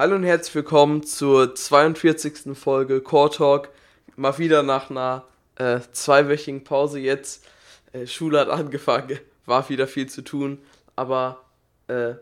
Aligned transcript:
Hallo 0.00 0.14
und 0.14 0.24
herzlich 0.24 0.54
willkommen 0.54 1.02
zur 1.02 1.54
42. 1.54 2.56
Folge 2.56 3.02
Core 3.02 3.28
Talk. 3.28 3.68
Mal 4.16 4.38
wieder 4.38 4.62
nach 4.62 4.88
einer 4.88 5.24
äh, 5.56 5.80
zweiwöchigen 5.92 6.64
Pause 6.64 6.98
jetzt. 7.00 7.44
Äh, 7.92 8.06
Schule 8.06 8.40
hat 8.40 8.48
angefangen, 8.48 9.18
war 9.44 9.68
wieder 9.68 9.86
viel 9.86 10.08
zu 10.08 10.22
tun, 10.22 10.56
aber 10.96 11.42
äh, 11.88 12.14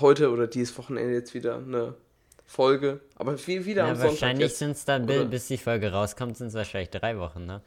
heute 0.00 0.32
oder 0.32 0.48
dieses 0.48 0.76
Wochenende 0.76 1.14
jetzt 1.14 1.32
wieder 1.32 1.58
eine 1.58 1.94
Folge. 2.44 2.98
Aber 3.14 3.38
wie, 3.46 3.64
wieder 3.64 3.84
ja, 3.84 3.90
am 3.90 3.94
Sonntag. 3.94 4.10
Wahrscheinlich 4.10 4.54
sind 4.54 4.72
es 4.72 4.84
dann, 4.84 5.04
oder? 5.04 5.26
bis 5.26 5.46
die 5.46 5.58
Folge 5.58 5.92
rauskommt, 5.92 6.36
sind 6.36 6.48
es 6.48 6.54
wahrscheinlich 6.54 6.90
drei 6.90 7.20
Wochen, 7.20 7.46
ne? 7.46 7.62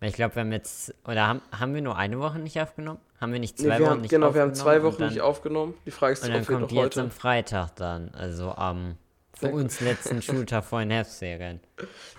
Ich 0.00 0.14
glaube, 0.14 0.36
wir 0.36 0.40
haben 0.42 0.52
jetzt, 0.52 0.94
oder 1.04 1.26
haben, 1.26 1.42
haben 1.50 1.74
wir 1.74 1.82
nur 1.82 1.96
eine 1.96 2.18
Woche 2.20 2.38
nicht 2.38 2.60
aufgenommen? 2.60 3.00
Haben 3.20 3.32
wir 3.32 3.40
nicht 3.40 3.58
Nee, 3.58 3.64
zwei 3.66 3.78
wir 3.78 3.86
Wochen 3.86 3.90
haben, 3.90 4.00
nicht 4.02 4.10
genau, 4.10 4.32
wir 4.34 4.42
haben 4.42 4.50
aufgenommen? 4.50 4.76
zwei 4.78 4.82
Wochen 4.84 4.98
dann, 5.00 5.08
nicht 5.08 5.20
aufgenommen. 5.20 5.74
Die 5.86 5.90
Frage 5.90 6.12
ist, 6.12 6.24
Und 6.24 6.32
dann 6.32 6.46
kommt 6.46 6.70
jetzt 6.72 6.80
heute. 6.84 7.00
am 7.02 7.10
Freitag 7.10 7.74
dann, 7.76 8.14
also 8.14 8.52
am, 8.52 8.96
für 9.34 9.48
uns 9.48 9.80
letzten 9.80 10.22
Schultag 10.22 10.64
vor 10.64 10.78
den 10.80 10.90
Herbstferien. 10.92 11.60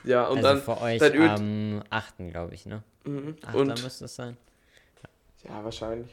Ja, 0.04 0.28
und 0.28 0.38
also 0.44 0.50
dann, 0.50 0.62
für 0.62 0.82
euch 0.82 1.00
dann 1.00 1.30
am 1.80 1.84
8. 1.90 2.16
glaube 2.32 2.54
ich, 2.54 2.66
ne? 2.66 2.84
Mhm. 3.06 3.38
8. 3.46 3.56
und 3.56 3.84
müsste 3.84 4.06
es 4.06 4.16
sein. 4.16 4.36
Ja, 5.48 5.64
wahrscheinlich. 5.64 6.12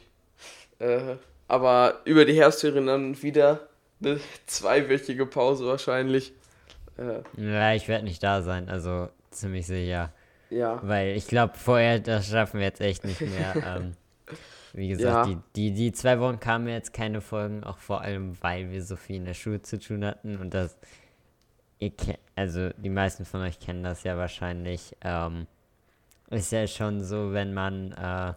Äh, 0.79 1.15
aber 1.49 1.99
über 2.05 2.23
die 2.23 2.33
Herbstferien 2.33 2.87
dann 2.87 3.21
wieder 3.21 3.67
eine 4.01 4.19
zweiwöchige 4.45 5.25
Pause 5.25 5.65
wahrscheinlich. 5.67 6.31
Äh, 6.97 7.21
Ja, 7.35 7.73
ich 7.73 7.89
werde 7.89 8.05
nicht 8.05 8.23
da 8.23 8.41
sein, 8.41 8.69
also 8.69 9.09
ziemlich 9.31 9.67
sicher. 9.67 10.13
Ja. 10.49 10.79
Weil 10.83 11.15
ich 11.15 11.27
glaube, 11.27 11.53
vorher, 11.57 11.99
das 11.99 12.27
schaffen 12.29 12.59
wir 12.59 12.67
jetzt 12.67 12.81
echt 12.81 13.03
nicht 13.05 13.21
mehr. 13.21 13.55
ähm, 13.77 13.93
wie 14.73 14.89
gesagt, 14.89 15.27
Ja. 15.27 15.33
die, 15.55 15.71
die, 15.71 15.73
die 15.73 15.91
zwei 15.91 16.19
Wochen 16.19 16.39
kamen 16.39 16.67
jetzt 16.67 16.93
keine 16.93 17.21
Folgen, 17.21 17.63
auch 17.63 17.77
vor 17.79 18.01
allem, 18.01 18.37
weil 18.41 18.69
wir 18.71 18.83
so 18.83 18.95
viel 18.95 19.15
in 19.17 19.25
der 19.25 19.33
Schule 19.33 19.61
zu 19.61 19.79
tun 19.79 20.05
hatten 20.05 20.37
und 20.37 20.53
das, 20.53 20.77
ihr 21.79 21.89
kennt, 21.91 22.19
also 22.35 22.69
die 22.77 22.89
meisten 22.89 23.25
von 23.25 23.41
euch 23.41 23.59
kennen 23.59 23.83
das 23.83 24.03
ja 24.03 24.17
wahrscheinlich, 24.17 24.95
ähm, 25.01 25.47
ist 26.29 26.51
ja 26.51 26.67
schon 26.67 27.01
so, 27.03 27.31
wenn 27.33 27.53
man 27.53 27.93
äh, 27.93 28.33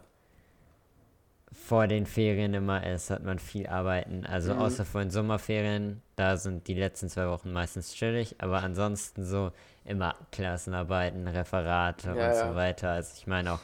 vor 1.53 1.87
den 1.87 2.05
Ferien 2.05 2.53
immer 2.53 2.85
ist, 2.85 3.09
hat 3.09 3.23
man 3.23 3.37
viel 3.39 3.67
arbeiten. 3.67 4.25
Also 4.25 4.53
Mhm. 4.53 4.59
außer 4.59 4.85
vor 4.85 5.01
den 5.01 5.11
Sommerferien, 5.11 6.01
da 6.15 6.37
sind 6.37 6.67
die 6.67 6.73
letzten 6.73 7.09
zwei 7.09 7.27
Wochen 7.27 7.51
meistens 7.51 7.93
chillig, 7.93 8.35
aber 8.39 8.63
ansonsten 8.63 9.25
so 9.25 9.51
immer 9.83 10.15
Klassenarbeiten, 10.31 11.27
Referate 11.27 12.07
Ja, 12.07 12.13
und 12.13 12.19
ja. 12.19 12.49
so 12.49 12.55
weiter. 12.55 12.91
Also 12.91 13.13
ich 13.17 13.27
meine 13.27 13.53
auch, 13.53 13.59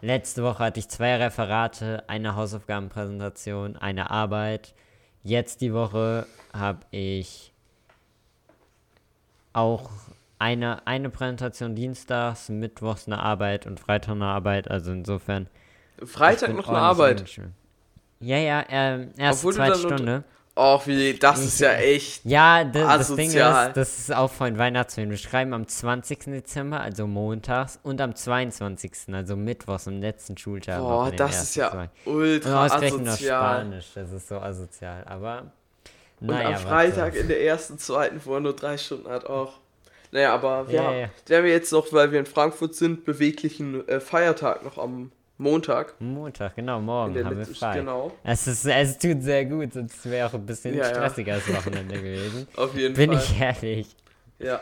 letzte 0.00 0.42
Woche 0.42 0.64
hatte 0.64 0.80
ich 0.80 0.88
zwei 0.88 1.16
Referate, 1.16 2.08
eine 2.08 2.34
Hausaufgabenpräsentation, 2.34 3.76
eine 3.76 4.10
Arbeit. 4.10 4.74
Jetzt 5.22 5.60
die 5.60 5.72
Woche 5.72 6.26
habe 6.52 6.80
ich 6.90 7.52
auch 9.52 9.90
eine, 10.38 10.86
eine 10.86 11.10
Präsentation 11.10 11.74
dienstags, 11.74 12.48
mittwochs 12.48 13.06
eine 13.06 13.18
Arbeit 13.20 13.66
und 13.66 13.78
Freitag 13.78 14.12
eine 14.12 14.26
Arbeit. 14.26 14.70
Also 14.70 14.92
insofern. 14.92 15.48
Freitag 16.04 16.54
noch 16.54 16.68
eine 16.68 16.78
Arbeit. 16.78 17.24
Ja, 18.20 18.36
ja, 18.36 18.64
ähm, 18.68 19.12
erst 19.16 19.40
Obwohl 19.40 19.54
zweite 19.54 19.78
Stunde. 19.78 20.24
Och, 20.56 20.86
wie, 20.86 21.14
das 21.14 21.42
ist 21.42 21.60
ja 21.60 21.72
echt. 21.72 22.24
Ja, 22.24 22.64
das 22.64 23.14
Ding 23.14 23.30
ist, 23.30 23.36
das 23.36 23.98
ist 23.98 24.14
auch 24.14 24.30
von 24.30 24.58
Weihnachtsferien. 24.58 25.08
Wir 25.10 25.16
schreiben 25.16 25.54
am 25.54 25.66
20. 25.66 26.24
Dezember, 26.24 26.80
also 26.80 27.06
montags, 27.06 27.78
und 27.82 28.00
am 28.00 28.14
22., 28.14 28.92
also 29.12 29.36
mittwochs, 29.36 29.88
am 29.88 30.00
letzten 30.00 30.36
Schultag. 30.36 30.80
Boah, 30.80 31.10
das 31.12 31.44
ist 31.44 31.56
ja 31.56 31.70
zwei. 31.70 31.88
ultra 32.04 32.64
Und 32.64 32.70
ausgerechnet 32.72 33.08
asozial. 33.08 33.54
Spanisch, 33.60 33.86
das 33.94 34.12
ist 34.12 34.28
so 34.28 34.38
asozial. 34.38 35.04
Aber, 35.06 35.52
Und 36.20 36.26
naja, 36.26 36.48
am 36.48 36.56
Freitag 36.56 37.14
in 37.14 37.28
der 37.28 37.42
ersten, 37.42 37.78
zweiten, 37.78 38.20
wo 38.24 38.34
er 38.34 38.40
nur 38.40 38.54
drei 38.54 38.76
Stunden 38.76 39.08
hat, 39.08 39.24
auch. 39.26 39.54
Naja, 40.10 40.34
aber 40.34 40.68
wir, 40.68 40.74
Ja, 40.74 40.82
haben, 40.82 40.98
ja. 40.98 41.08
wir 41.26 41.38
haben 41.38 41.46
jetzt 41.46 41.72
noch, 41.72 41.90
weil 41.92 42.10
wir 42.12 42.18
in 42.18 42.26
Frankfurt 42.26 42.74
sind, 42.74 43.04
beweglichen 43.04 43.88
äh, 43.88 44.00
Feiertag 44.00 44.64
noch 44.64 44.76
am 44.76 45.12
Montag. 45.40 45.94
Montag, 46.00 46.54
genau, 46.54 46.80
morgen 46.80 47.14
der 47.14 47.24
haben 47.24 47.38
wir 47.38 47.46
frei. 47.46 47.78
Genau, 47.78 48.12
Es, 48.22 48.46
ist, 48.46 48.66
es 48.66 48.98
tut 48.98 49.22
sehr 49.22 49.46
gut, 49.46 49.72
sonst 49.72 50.04
wäre 50.08 50.28
auch 50.28 50.34
ein 50.34 50.44
bisschen 50.44 50.74
Ja, 50.76 50.84
ja. 50.84 50.94
stressigeres 50.94 51.48
Wochenende 51.54 51.94
gewesen. 51.94 52.46
auf 52.56 52.74
jeden 52.76 52.94
Bin 52.94 53.12
Fall. 53.12 53.22
ich 53.22 53.40
ehrlich. 53.40 53.96
Ja. 54.38 54.60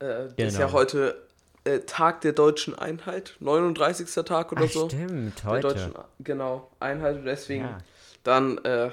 Äh, 0.00 0.26
Ist 0.26 0.36
Genau. 0.36 0.58
ja 0.60 0.72
heute 0.72 1.16
äh, 1.64 1.80
Tag 1.80 2.20
der 2.20 2.32
deutschen 2.34 2.78
Einheit, 2.78 3.34
39. 3.40 4.08
Tag 4.24 4.52
oder 4.52 4.62
Ach, 4.66 4.70
so. 4.70 4.88
stimmt, 4.88 5.42
Der 5.42 5.50
heute. 5.50 5.68
deutschen, 5.68 5.94
genau, 6.20 6.70
Einheit 6.78 7.16
und 7.16 7.24
deswegen 7.24 7.64
Ja. 7.64 7.78
dann 8.22 8.58
äh, 8.58 8.90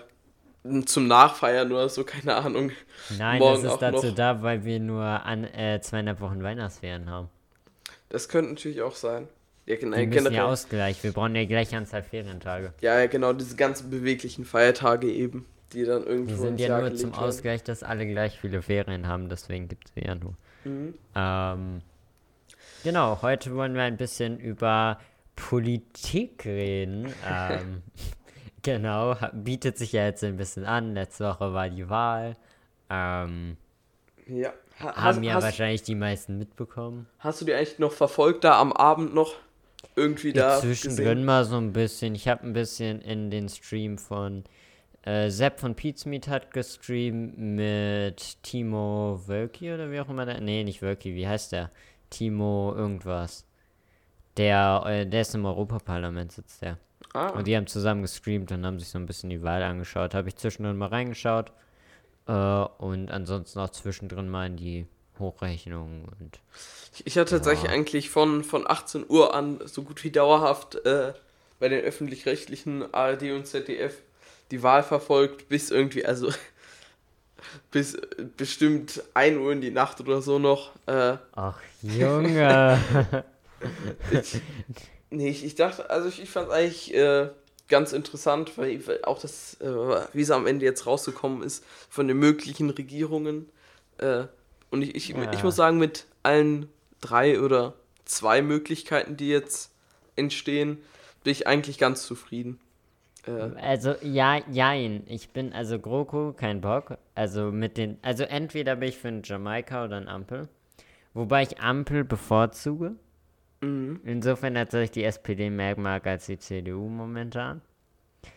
zum 0.86 1.08
Nachfeiern 1.08 1.72
oder 1.72 1.90
so, 1.90 2.04
keine 2.06 2.36
Ahnung. 2.38 2.72
Nein, 3.20 3.38
morgen 3.38 3.64
das 3.64 3.74
ist 3.74 3.82
dazu 3.82 4.08
noch. 4.08 4.16
da, 4.16 4.42
weil 4.42 4.64
wir 4.66 4.80
nur 4.80 5.04
an, 5.04 5.44
äh, 5.44 5.80
zweieinhalb 5.80 6.22
Wochen 6.22 6.42
Weihnachtsferien 6.42 7.08
haben. 7.10 7.30
Das 8.10 8.28
könnte 8.30 8.52
natürlich 8.52 8.82
auch 8.82 8.96
sein. 8.96 9.28
Ja, 9.66 9.76
gen 9.78 9.92
Die 9.92 10.02
äh, 10.02 10.06
müssen 10.08 10.34
ja 10.34 10.46
Ausgleich. 10.46 11.02
Wir 11.04 11.14
brauchen 11.14 11.36
ja 11.36 11.46
gleiche 11.46 11.78
Anzahl 11.78 12.04
Ferientage. 12.04 12.74
Ja, 12.82 13.00
ja, 13.00 13.08
genau, 13.08 13.32
diese 13.34 13.56
ganzen 13.56 13.90
beweglichen 13.90 14.44
Feiertage 14.44 15.10
eben, 15.10 15.46
die 15.72 15.86
dann 15.86 16.06
irgendwie 16.06 16.34
Die 16.34 16.40
sind 16.40 16.60
ja 16.60 16.68
Jahr 16.68 16.82
nur 16.82 16.96
zum 16.96 17.12
werden. 17.12 17.24
Ausgleich, 17.24 17.64
dass 17.64 17.82
alle 17.84 18.06
gleich 18.06 18.40
viele 18.40 18.62
Ferien 18.62 19.08
haben, 19.08 19.30
deswegen 19.30 19.68
gibt 19.70 19.90
es 19.96 20.04
ja 20.04 20.16
nur. 20.16 20.34
Mhm. 20.66 20.94
Ähm, 21.16 21.82
genau, 22.84 23.22
heute 23.22 23.56
wollen 23.56 23.74
wir 23.76 23.84
ein 23.84 23.98
bisschen 23.98 24.38
über 24.40 25.00
Politik 25.38 26.46
reden. 26.46 27.14
ähm, 27.28 27.84
genau, 28.64 29.16
bietet 29.32 29.78
sich 29.78 29.94
ja 29.94 30.06
jetzt 30.06 30.24
ein 30.26 30.36
bisschen 30.36 30.66
an. 30.66 30.94
Letzte 30.94 31.26
Woche 31.26 31.54
war 31.54 31.70
die 31.70 31.90
Wahl. 31.90 32.36
Ähm, 32.90 33.56
Ja. 34.28 34.54
Ha, 34.80 34.88
hast, 34.88 35.18
haben 35.18 35.24
ja 35.24 35.36
hast, 35.36 35.44
wahrscheinlich 35.44 35.84
die 35.84 35.96
meisten 35.96 36.38
mitbekommen. 36.40 37.08
hast 37.20 37.40
du 37.40 37.46
die 37.46 37.54
eigentlich 37.54 37.78
noch 37.78 37.92
verfolgt, 37.92 38.44
da 38.44 38.60
am 38.60 38.74
Abend 38.74 39.14
noch 39.14 39.36
irgendwie 39.96 40.34
da 40.34 40.60
Zwischendrin 40.60 41.06
gesehen? 41.06 41.26
mal 41.26 41.46
so 41.46 41.58
ein 41.58 41.74
bisschen. 41.74 42.16
Ich 42.16 42.28
habe 42.28 42.46
ein 42.46 42.54
bisschen 42.54 43.02
in 43.02 43.30
den 43.30 43.50
Stream 43.50 43.98
von 43.98 44.44
äh, 45.04 45.30
Sepp 45.30 45.60
von 45.60 45.76
Pizmeet 45.76 46.28
hat 46.28 46.52
gestreamt 46.52 47.38
mit 47.38 48.42
Timo 48.44 49.22
Wölki 49.28 49.74
oder 49.74 49.92
wie 49.92 50.00
auch 50.00 50.10
immer 50.10 50.26
der. 50.26 50.40
Nee, 50.42 50.64
nicht 50.64 50.82
Wölki, 50.82 51.14
wie 51.14 51.28
heißt 51.28 51.52
der? 51.52 51.72
Timo 52.10 52.74
irgendwas. 52.76 53.46
Der, 54.38 54.84
äh, 54.86 55.06
der 55.06 55.22
ist 55.22 55.36
im 55.36 55.46
Europaparlament, 55.46 56.32
sitzt 56.32 56.62
der. 56.62 56.78
Ah, 57.14 57.30
Und 57.30 57.48
die 57.48 57.56
haben 57.56 57.68
zusammen 57.68 58.02
gestreamt 58.02 58.52
und 58.52 58.66
haben 58.66 58.80
sich 58.80 58.88
so 58.90 58.98
ein 58.98 59.06
bisschen 59.06 59.30
die 59.30 59.44
Wahl 59.44 59.62
angeschaut. 59.62 60.14
Habe 60.16 60.30
ich 60.30 60.36
zwischendrin 60.38 60.78
mal 60.78 60.88
reingeschaut. 60.88 61.52
Äh, 62.28 62.34
und 62.34 63.12
ansonsten 63.12 63.60
auch 63.60 63.70
zwischendrin 63.70 64.30
mal 64.30 64.48
in 64.48 64.56
die 64.58 64.88
Hochrechnungen 65.20 66.06
und 66.20 66.40
ich, 67.06 67.18
hatte 67.18 67.32
tatsächlich 67.32 67.70
Ja. 67.70 67.72
eigentlich 67.72 68.10
von, 68.10 68.44
von 68.44 68.70
18 68.70 69.06
Uhr 69.08 69.34
an 69.34 69.60
so 69.66 69.84
gut 69.84 70.04
wie 70.04 70.12
dauerhaft 70.12 70.76
äh, 70.86 71.14
bei 71.60 71.70
den 71.70 71.84
öffentlich-rechtlichen 71.84 72.94
ARD 72.94 73.32
und 73.32 73.48
ZDF 73.48 73.96
die 74.52 74.62
Wahl 74.62 74.84
verfolgt, 74.84 75.50
bis 75.50 75.72
irgendwie, 75.72 76.06
also 76.06 76.32
bis 77.72 77.96
äh, 77.96 78.26
bestimmt 78.38 79.04
1 79.14 79.38
Uhr 79.38 79.52
in 79.52 79.62
die 79.62 79.72
Nacht 79.72 80.00
oder 80.02 80.22
so 80.22 80.40
noch. 80.40 80.72
Äh, 80.86 81.18
Ach, 81.34 81.60
Junge. 81.82 82.80
ich, 84.12 84.42
nee, 85.10 85.30
ich, 85.30 85.46
ich 85.46 85.56
dachte, 85.56 85.90
also 85.90 86.10
ich, 86.10 86.22
ich 86.22 86.30
fand 86.30 86.50
es 86.50 86.54
eigentlich 86.54 86.94
äh, 86.94 87.30
ganz 87.68 87.94
interessant, 87.94 88.58
weil, 88.58 88.86
weil 88.86 89.04
auch 89.04 89.20
das, 89.20 89.58
äh, 89.62 89.66
wie 90.14 90.22
es 90.22 90.32
am 90.32 90.46
Ende 90.48 90.66
jetzt 90.66 90.86
rausgekommen 90.86 91.42
ist, 91.44 91.64
von 91.90 92.08
den 92.08 92.18
möglichen 92.18 92.70
Regierungen. 92.70 93.50
Äh, 93.98 94.26
und 94.74 94.82
ich, 94.82 94.96
ich, 94.96 95.10
Ja. 95.10 95.32
ich 95.32 95.44
muss 95.44 95.56
sagen, 95.56 95.78
mit 95.78 96.06
allen 96.24 96.68
drei 97.00 97.40
oder 97.40 97.76
zwei 98.06 98.42
Möglichkeiten, 98.42 99.16
die 99.16 99.30
jetzt 99.30 99.72
entstehen, 100.18 100.78
bin 101.24 101.32
ich 101.32 101.48
eigentlich 101.48 101.78
ganz 101.78 102.06
zufrieden. 102.06 102.60
Äh, 103.26 103.32
Also, 103.62 103.96
ja, 104.02 104.42
jein. 104.52 105.04
Ich 105.08 105.30
bin, 105.30 105.54
also 105.54 105.80
GroKo, 105.80 106.34
kein 106.34 106.60
Bock. 106.60 106.98
Also 107.16 107.52
mit 107.52 107.78
den, 107.78 107.98
also 108.02 108.24
entweder 108.24 108.76
bin 108.76 108.90
ich 108.90 108.98
für 108.98 109.08
einen 109.08 109.24
Jamaika 109.24 109.86
oder 109.86 109.96
ein 109.98 110.10
Ampel. 110.10 110.50
Wobei 111.14 111.44
ich 111.44 111.60
Ampel 111.62 112.04
bevorzuge. 112.04 112.96
mhm. 113.62 114.02
Insofern 114.04 114.54
natürlich 114.54 114.92
die 114.92 115.04
SPD 115.06 115.50
mehr 115.50 115.80
mag 115.80 116.06
als 116.08 116.26
die 116.26 116.38
CDU 116.40 116.90
momentan. 116.90 117.62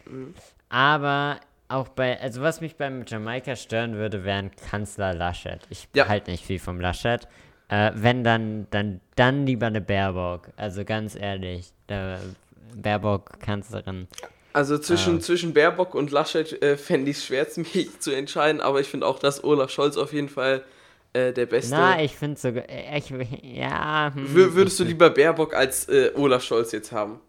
Mhm. 0.09 0.35
Aber 0.69 1.41
auch 1.69 1.89
bei, 1.89 2.21
also 2.21 2.41
was 2.43 2.61
mich 2.61 2.77
beim 2.77 3.05
Jamaika 3.07 3.57
stören 3.57 3.95
würde, 3.97 4.25
wären 4.25 4.51
Kanzler 4.71 5.15
Laschet. 5.15 5.61
Ich 5.71 5.89
Ja. 5.95 6.09
halte 6.09 6.31
nicht 6.31 6.45
viel 6.45 6.59
vom 6.59 6.81
Laschet. 6.81 7.27
Äh, 7.69 7.91
wenn 7.95 8.23
dann, 8.23 8.67
dann, 8.71 9.01
dann 9.17 9.45
lieber 9.47 9.67
eine 9.67 9.81
Baerbock. 9.81 10.51
Also 10.57 10.85
ganz 10.85 11.17
ehrlich, 11.17 11.73
der 11.89 12.21
Baerbock 12.77 13.41
Kanzlerin. 13.41 14.07
Also 14.53 14.79
zwischen, 14.79 15.17
Ah. 15.17 15.21
zwischen 15.21 15.53
Baerbock 15.53 15.95
und 15.95 16.11
Laschet 16.13 16.63
äh, 16.63 16.77
fände 16.77 17.11
ich 17.11 17.17
es 17.19 17.27
schwer, 17.27 17.47
mich 17.57 17.99
zu 18.01 18.12
entscheiden, 18.12 18.61
aber 18.61 18.81
ich 18.81 18.89
finde 18.89 19.07
auch, 19.07 19.19
dass 19.19 19.43
Olaf 19.43 19.71
Scholz 19.71 19.97
auf 19.97 20.12
jeden 20.12 20.29
Fall 20.29 20.62
äh, 21.12 21.33
der 21.33 21.47
Beste 21.47 21.75
Na, 21.75 22.01
ich 22.01 22.15
finde 22.17 22.39
sogar, 22.39 22.65
äh, 22.69 22.99
ich, 22.99 23.11
ja, 23.43 24.12
hm, 24.15 24.27
Wür- 24.35 24.55
Würdest 24.55 24.79
du 24.79 24.85
ich- 24.85 24.91
lieber 24.91 25.11
Baerbock 25.11 25.55
als 25.55 25.89
äh, 25.89 26.12
Olaf 26.15 26.43
Scholz 26.45 26.71
jetzt 26.73 26.93
haben? 26.93 27.21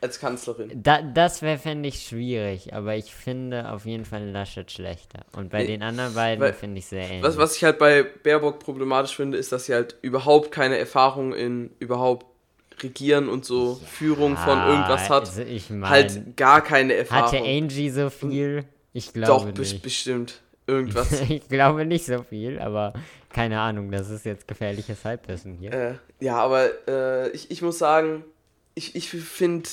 Als 0.00 0.18
Kanzlerin. 0.20 0.70
Da, 0.82 1.02
das 1.02 1.42
wäre, 1.42 1.58
fände 1.58 1.88
ich, 1.88 2.02
schwierig, 2.06 2.72
aber 2.74 2.96
ich 2.96 3.14
finde 3.14 3.70
auf 3.70 3.84
jeden 3.84 4.04
Fall 4.04 4.24
Laschet 4.28 4.70
schlechter. 4.70 5.20
Und 5.36 5.50
bei 5.50 5.60
Nee, 5.62 5.66
den 5.68 5.82
anderen 5.82 6.14
beiden 6.14 6.52
finde 6.54 6.78
ich 6.78 6.86
sehr 6.86 7.02
ähnlich. 7.02 7.22
Was, 7.22 7.36
was 7.36 7.56
ich 7.56 7.64
halt 7.64 7.78
bei 7.78 8.02
Baerbock 8.02 8.58
problematisch 8.60 9.14
finde, 9.16 9.36
ist, 9.38 9.52
dass 9.52 9.66
sie 9.66 9.74
halt 9.74 9.96
überhaupt 10.02 10.52
keine 10.52 10.78
Erfahrung 10.78 11.32
in 11.34 11.70
überhaupt 11.78 12.26
Regieren 12.82 13.28
und 13.28 13.44
so 13.44 13.74
Führung 13.86 14.38
von 14.38 14.58
irgendwas 14.58 15.10
hat. 15.10 15.26
Also 15.28 15.42
ich 15.42 15.68
meine, 15.68 15.88
halt 15.90 16.36
gar 16.36 16.62
keine 16.62 16.94
hatte 16.94 17.00
Erfahrung. 17.36 17.46
Angie 17.46 17.90
so 17.90 18.08
viel? 18.08 18.64
Ich 18.94 19.08
Doch, 19.08 19.12
glaube 19.12 19.50
bes- 19.50 19.58
nicht. 19.58 19.82
bestimmt. 19.82 20.40
Irgendwas. 20.66 21.20
ich 21.28 21.46
glaube 21.48 21.84
nicht 21.84 22.06
so 22.06 22.22
viel, 22.22 22.58
aber 22.58 22.94
keine 23.28 23.60
Ahnung, 23.60 23.90
das 23.90 24.08
ist 24.08 24.24
jetzt 24.24 24.48
gefährliches 24.48 25.04
Halbwissen 25.04 25.54
hier. 25.54 25.72
äh, 25.72 25.94
ja, 26.20 26.36
aber 26.36 26.70
äh, 26.88 27.28
ich, 27.32 27.50
ich 27.50 27.60
muss 27.60 27.78
sagen, 27.78 28.24
ich, 28.74 28.94
ich 28.96 29.10
finde 29.10 29.68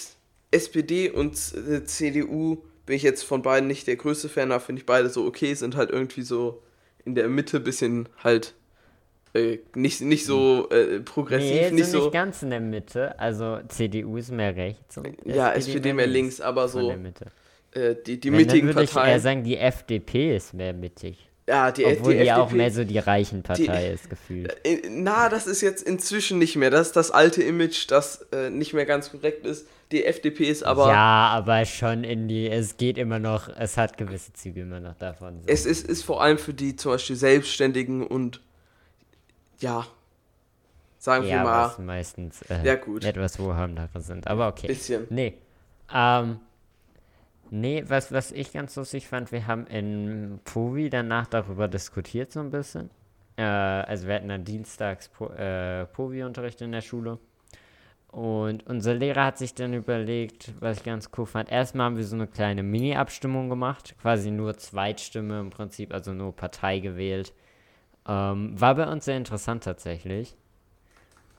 SPD 0.57 1.09
und 1.09 1.33
äh, 1.55 1.83
CDU 1.85 2.57
bin 2.85 2.95
ich 2.95 3.03
jetzt 3.03 3.23
von 3.23 3.41
beiden 3.41 3.67
nicht 3.67 3.87
der 3.87 3.95
größte 3.95 4.29
Fan, 4.29 4.51
aber 4.51 4.61
finde 4.61 4.81
ich 4.81 4.85
beide 4.85 5.09
so 5.09 5.25
okay, 5.25 5.53
sind 5.53 5.75
halt 5.75 5.89
irgendwie 5.89 6.23
so 6.23 6.61
in 7.05 7.15
der 7.15 7.27
Mitte 7.29 7.59
bisschen 7.59 8.09
halt 8.23 8.55
äh, 9.33 9.59
nicht, 9.75 10.01
nicht 10.01 10.25
so 10.25 10.69
äh, 10.69 10.99
progressiv, 10.99 11.51
nee, 11.51 11.71
nicht 11.71 11.85
sind 11.85 11.91
so. 11.91 12.03
nicht 12.05 12.13
ganz 12.13 12.41
in 12.43 12.49
der 12.49 12.59
Mitte. 12.59 13.19
Also 13.19 13.59
CDU 13.67 14.17
ist 14.17 14.31
mehr 14.31 14.55
rechts. 14.55 14.97
Und 14.97 15.15
ja, 15.25 15.53
SPD 15.53 15.93
mehr 15.93 16.07
links, 16.07 16.41
aber 16.41 16.67
von 16.69 16.81
so 16.81 16.87
der 16.87 16.97
Mitte. 16.97 17.25
äh, 17.71 17.95
die, 18.05 18.19
die 18.19 18.31
Wenn, 18.31 18.39
dann 18.39 18.47
mittigen 18.47 18.67
würde 18.67 18.83
ich 18.83 18.89
eher 18.89 18.95
Parteien. 18.95 19.19
sagen, 19.19 19.43
die 19.43 19.57
FDP 19.57 20.35
ist 20.35 20.53
mehr 20.53 20.73
mittig. 20.73 21.26
Ja, 21.47 21.71
die, 21.71 21.85
Obwohl 21.85 22.13
die 22.13 22.23
die, 22.23 22.31
auch 22.33 22.43
FDP 22.47 22.57
mehr 22.57 22.71
so 22.71 22.83
die 22.83 22.99
reichen 22.99 23.41
Partei 23.41 23.91
ist, 23.91 24.09
gefühlt. 24.09 24.53
Äh, 24.65 24.81
Na, 24.89 25.29
das 25.29 25.47
ist 25.47 25.61
jetzt 25.61 25.81
inzwischen 25.81 26.39
nicht 26.39 26.57
mehr. 26.57 26.69
Das 26.69 26.87
ist 26.87 26.95
das 26.97 27.09
alte 27.09 27.41
Image, 27.41 27.89
das 27.89 28.27
äh, 28.33 28.49
nicht 28.49 28.73
mehr 28.73 28.85
ganz 28.85 29.11
korrekt 29.11 29.45
ist. 29.45 29.65
Die 29.91 30.03
FDP 30.03 30.49
ist 30.49 30.63
aber. 30.63 30.89
ja, 30.89 31.29
aber 31.29 31.63
schon 31.63 32.03
in 32.03 32.27
die, 32.27 32.49
es 32.49 32.75
geht 32.75 32.97
immer 32.97 33.19
noch, 33.19 33.47
es 33.47 33.77
hat 33.77 33.97
gewisse 33.97 34.33
Züge 34.33 34.61
immer 34.61 34.81
noch 34.81 34.95
davon. 34.95 35.39
So. 35.41 35.47
Es 35.47 35.65
ist, 35.65 35.87
ist 35.87 36.03
vor 36.03 36.21
allem 36.21 36.37
für 36.37 36.53
die 36.53 36.75
zum 36.75 36.91
Beispiel 36.91 37.15
Selbstständigen 37.15 38.05
und. 38.05 38.41
Ja. 39.61 39.87
Sagen 40.99 41.23
wir 41.23 41.31
ja, 41.31 41.43
mal. 41.43 41.67
was 41.67 41.79
meistens 41.79 42.41
äh, 42.49 42.65
Ja, 42.65 42.75
gut. 42.75 43.05
etwas 43.05 43.39
wohlhabendere 43.39 44.01
sind. 44.01 44.27
Aber 44.27 44.49
okay. 44.49 44.67
Bisschen. 44.67 45.07
Nee. 45.09 45.35
Ähm, 45.93 46.41
nee, 47.51 47.83
was, 47.87 48.11
was 48.11 48.31
ich 48.31 48.53
ganz 48.53 48.75
lustig 48.75 49.07
fand, 49.07 49.31
wir 49.31 49.47
haben 49.47 49.67
in 49.67 50.39
Povi 50.43 50.89
danach 50.89 51.27
darüber 51.27 51.67
diskutiert 51.67 52.31
so 52.31 52.39
ein 52.39 52.51
bisschen. 52.51 52.89
Äh, 53.37 53.43
also 53.43 54.07
wir 54.07 54.15
hatten 54.15 54.29
dann 54.29 54.43
dienstags 54.43 55.09
po, 55.09 55.27
äh, 55.27 55.85
Povi-Unterricht 55.85 56.61
in 56.61 56.71
der 56.71 56.81
Schule. 56.81 57.19
Und 58.09 58.65
unser 58.65 58.93
Lehrer 58.93 59.25
hat 59.25 59.37
sich 59.37 59.53
dann 59.53 59.73
überlegt, 59.73 60.53
was 60.59 60.77
ich 60.77 60.83
ganz 60.83 61.09
cool 61.17 61.25
fand. 61.25 61.51
Erstmal 61.51 61.87
haben 61.87 61.97
wir 61.97 62.05
so 62.05 62.15
eine 62.15 62.27
kleine 62.27 62.63
Mini-Abstimmung 62.63 63.49
gemacht, 63.49 63.95
quasi 64.01 64.31
nur 64.31 64.57
Zweitstimme 64.57 65.39
im 65.39 65.49
Prinzip, 65.49 65.93
also 65.93 66.13
nur 66.13 66.35
Partei 66.35 66.79
gewählt. 66.79 67.33
Ähm, 68.07 68.59
war 68.59 68.75
bei 68.75 68.87
uns 68.87 69.05
sehr 69.05 69.17
interessant 69.17 69.65
tatsächlich. 69.65 70.35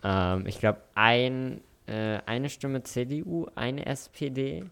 Ähm, 0.05 0.47
ich 0.47 0.61
glaube, 0.61 0.83
ein, 0.95 1.63
äh, 1.87 2.19
eine 2.27 2.51
Stimme 2.51 2.83
CDU, 2.83 3.47
eine 3.55 3.87
SPD, 3.87 4.65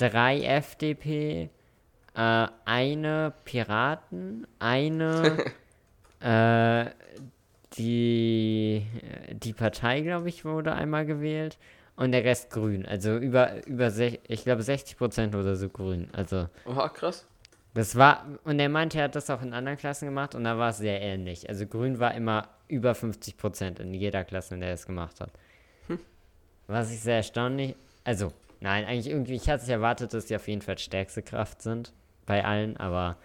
drei 0.00 0.42
FDP, 0.42 1.50
äh, 2.14 2.46
eine 2.64 3.32
Piraten, 3.44 4.46
eine 4.58 5.44
äh, 6.20 6.90
die, 7.74 8.84
die 9.30 9.52
Partei, 9.52 10.00
glaube 10.00 10.28
ich, 10.28 10.44
wurde 10.44 10.72
einmal 10.72 11.06
gewählt 11.06 11.58
und 11.96 12.12
der 12.12 12.24
Rest 12.24 12.50
grün. 12.50 12.86
Also 12.86 13.16
über, 13.16 13.64
über 13.66 13.90
sech, 13.90 14.20
ich 14.26 14.42
glaube 14.42 14.62
60 14.62 14.96
Prozent 14.96 15.34
oder 15.34 15.54
so 15.54 15.68
grün. 15.68 16.08
Also 16.12 16.48
Oha, 16.64 16.88
krass. 16.88 17.26
das 17.74 17.94
war, 17.94 18.26
und 18.44 18.58
er 18.58 18.68
meinte, 18.68 18.98
er 18.98 19.04
hat 19.04 19.14
das 19.14 19.30
auch 19.30 19.42
in 19.42 19.52
anderen 19.52 19.78
Klassen 19.78 20.06
gemacht 20.06 20.34
und 20.34 20.44
da 20.44 20.58
war 20.58 20.70
es 20.70 20.78
sehr 20.78 21.00
ähnlich. 21.00 21.48
Also 21.48 21.66
grün 21.66 22.00
war 22.00 22.14
immer 22.14 22.48
über 22.66 22.94
50 22.94 23.36
Prozent 23.36 23.80
in 23.80 23.94
jeder 23.94 24.24
Klasse, 24.24 24.54
in 24.54 24.60
der 24.60 24.70
er 24.70 24.74
es 24.74 24.86
gemacht 24.86 25.20
hat. 25.20 25.30
Was 26.66 26.92
ich 26.92 27.00
sehr 27.00 27.16
erstaunlich, 27.16 27.74
also 28.04 28.32
nein, 28.60 28.84
eigentlich 28.84 29.08
irgendwie, 29.08 29.34
ich 29.34 29.48
hatte 29.48 29.62
es 29.62 29.68
erwartet, 29.68 30.14
dass 30.14 30.28
sie 30.28 30.36
auf 30.36 30.48
jeden 30.48 30.62
Fall 30.62 30.78
stärkste 30.78 31.22
Kraft 31.22 31.62
sind 31.62 31.92
bei 32.26 32.44
allen, 32.44 32.76
aber 32.76 33.16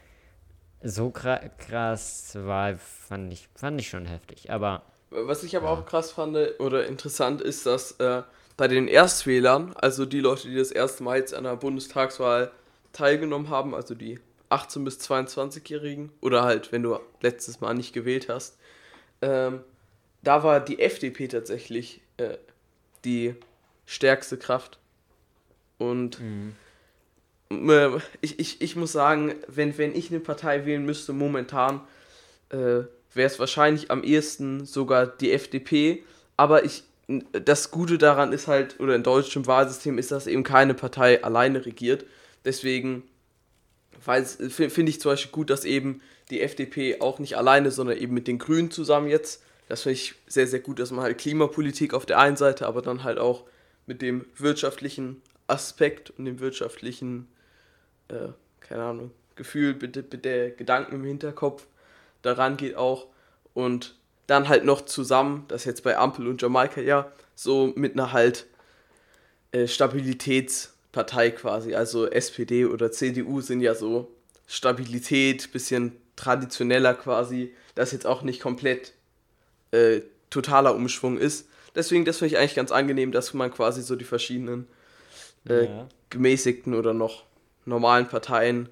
so 0.82 1.10
kra 1.10 1.40
krass 1.58 2.36
war, 2.36 2.76
fand 2.76 3.34
ich, 3.34 3.48
fand 3.56 3.80
ich 3.80 3.90
schon 3.90 4.06
heftig. 4.06 4.52
Aber 4.52 4.84
Was 5.10 5.44
ich 5.44 5.56
aber 5.58 5.70
auch 5.70 5.86
krass 5.86 6.12
fand 6.12 6.38
oder 6.60 6.86
interessant 6.86 7.42
ist, 7.42 7.66
dass 7.66 7.94
äh, 7.94 8.24
bei 8.58 8.68
den 8.68 8.88
Erstwählern, 8.88 9.74
also 9.76 10.06
die 10.06 10.20
Leute, 10.20 10.48
die 10.48 10.56
das 10.56 10.72
erste 10.72 11.04
Mal 11.04 11.18
jetzt 11.18 11.34
an 11.34 11.44
der 11.44 11.56
Bundestagswahl 11.56 12.52
teilgenommen 12.94 13.50
haben, 13.50 13.76
also 13.76 13.96
die 13.96 14.20
18- 14.50 14.84
bis 14.84 15.00
22-Jährigen, 15.00 16.12
oder 16.22 16.44
halt, 16.44 16.72
wenn 16.72 16.84
du 16.84 17.00
letztes 17.22 17.62
Mal 17.62 17.74
nicht 17.74 17.94
gewählt 17.94 18.30
hast, 18.30 18.58
ähm, 19.22 19.62
da 20.24 20.44
war 20.44 20.60
die 20.60 20.80
FDP 20.80 21.28
tatsächlich 21.28 22.02
äh, 22.18 22.38
die 23.04 23.36
stärkste 23.86 24.38
Kraft. 24.38 24.80
Und 25.78 26.20
äh, 27.52 27.90
ich, 28.22 28.40
ich, 28.40 28.62
ich 28.62 28.76
muss 28.76 28.92
sagen, 28.92 29.36
wenn, 29.48 29.78
wenn 29.78 29.96
ich 29.96 30.10
eine 30.10 30.20
Partei 30.20 30.66
wählen 30.66 30.86
müsste, 30.86 31.14
momentan 31.14 31.82
äh, 32.50 32.84
wäre 33.14 33.28
es 33.28 33.40
wahrscheinlich 33.40 33.92
am 33.92 34.04
ehesten 34.04 34.66
sogar 34.66 35.08
die 35.08 35.32
FDP. 35.32 36.04
Aber 36.38 36.66
ich, 36.66 36.84
das 37.32 37.72
Gute 37.72 37.98
daran 37.98 38.34
ist 38.34 38.48
halt, 38.48 38.80
oder 38.80 38.96
im 38.96 39.04
deutschen 39.04 39.48
Wahlsystem 39.48 39.98
ist, 39.98 40.12
dass 40.12 40.28
eben 40.28 40.44
keine 40.44 40.74
Partei 40.74 41.24
alleine 41.24 41.66
regiert. 41.66 42.06
Deswegen 42.44 43.04
finde 44.00 44.90
ich 44.90 45.02
zum 45.02 45.12
Beispiel 45.12 45.32
gut, 45.32 45.50
dass 45.50 45.66
eben 45.66 46.02
die 46.30 46.42
FDP 46.42 47.02
auch 47.02 47.20
nicht 47.20 47.38
alleine, 47.38 47.72
sondern 47.72 47.98
eben 47.98 48.14
mit 48.14 48.28
den 48.28 48.38
Grünen 48.38 48.72
zusammen 48.72 49.08
jetzt. 49.08 49.44
Das 49.68 49.84
finde 49.84 49.94
ich 49.94 50.16
sehr, 50.28 50.48
sehr 50.48 50.60
gut, 50.60 50.80
dass 50.80 50.92
man 50.92 51.04
halt 51.04 51.18
Klimapolitik 51.18 51.94
auf 51.94 52.06
der 52.06 52.20
einen 52.20 52.38
Seite, 52.38 52.68
aber 52.68 52.82
dann 52.82 53.04
halt 53.04 53.18
auch 53.18 53.46
mit 53.88 54.02
dem 54.02 54.26
wirtschaftlichen 54.38 55.22
Aspekt 55.48 56.12
und 56.12 56.26
dem 56.26 56.40
wirtschaftlichen, 56.40 57.28
äh, 58.08 58.30
keine 58.60 58.84
Ahnung, 58.84 59.12
Gefühl, 59.36 59.74
bitte, 59.74 60.02
bitte 60.02 60.52
Gedanken 60.52 60.96
im 60.96 61.04
Hinterkopf 61.04 61.68
daran 62.22 62.58
geht 62.58 62.76
auch. 62.76 63.08
Und 63.54 63.96
dann 64.28 64.50
halt 64.50 64.66
noch 64.66 64.82
zusammen, 64.82 65.46
das 65.48 65.66
jetzt 65.66 65.84
bei 65.84 65.98
Ampel 65.98 66.28
und 66.28 66.42
Jamaika 66.42 66.82
ja, 66.82 67.12
so 67.36 67.74
mit 67.76 67.94
einer 67.94 68.12
halt 68.12 68.48
äh, 69.52 69.68
Stabilitätspartei 69.68 71.32
quasi. 71.32 71.76
Also 71.76 72.10
SPD 72.10 72.66
oder 72.66 72.92
CDU 72.92 73.42
sind 73.42 73.62
ja 73.62 73.76
so 73.76 74.12
Stabilität, 74.48 75.52
bisschen 75.52 75.94
traditioneller 76.16 76.94
quasi, 76.94 77.54
das 77.76 77.92
jetzt 77.92 78.06
auch 78.06 78.24
nicht 78.24 78.42
komplett 78.42 78.94
äh, 79.72 80.02
totaler 80.30 80.76
Umschwung 80.76 81.18
ist. 81.18 81.48
Deswegen, 81.76 82.06
das 82.06 82.20
finde 82.20 82.34
ich 82.34 82.40
eigentlich 82.40 82.56
ganz 82.56 82.72
angenehm, 82.72 83.12
dass 83.12 83.34
man 83.34 83.52
quasi 83.52 83.82
so 83.82 83.96
die 83.96 84.06
verschiedenen 84.06 84.68
äh, 85.50 85.66
Ja. 85.66 85.88
gemäßigten 86.10 86.74
oder 86.74 86.94
noch 86.94 87.26
normalen 87.66 88.08
Parteien 88.08 88.70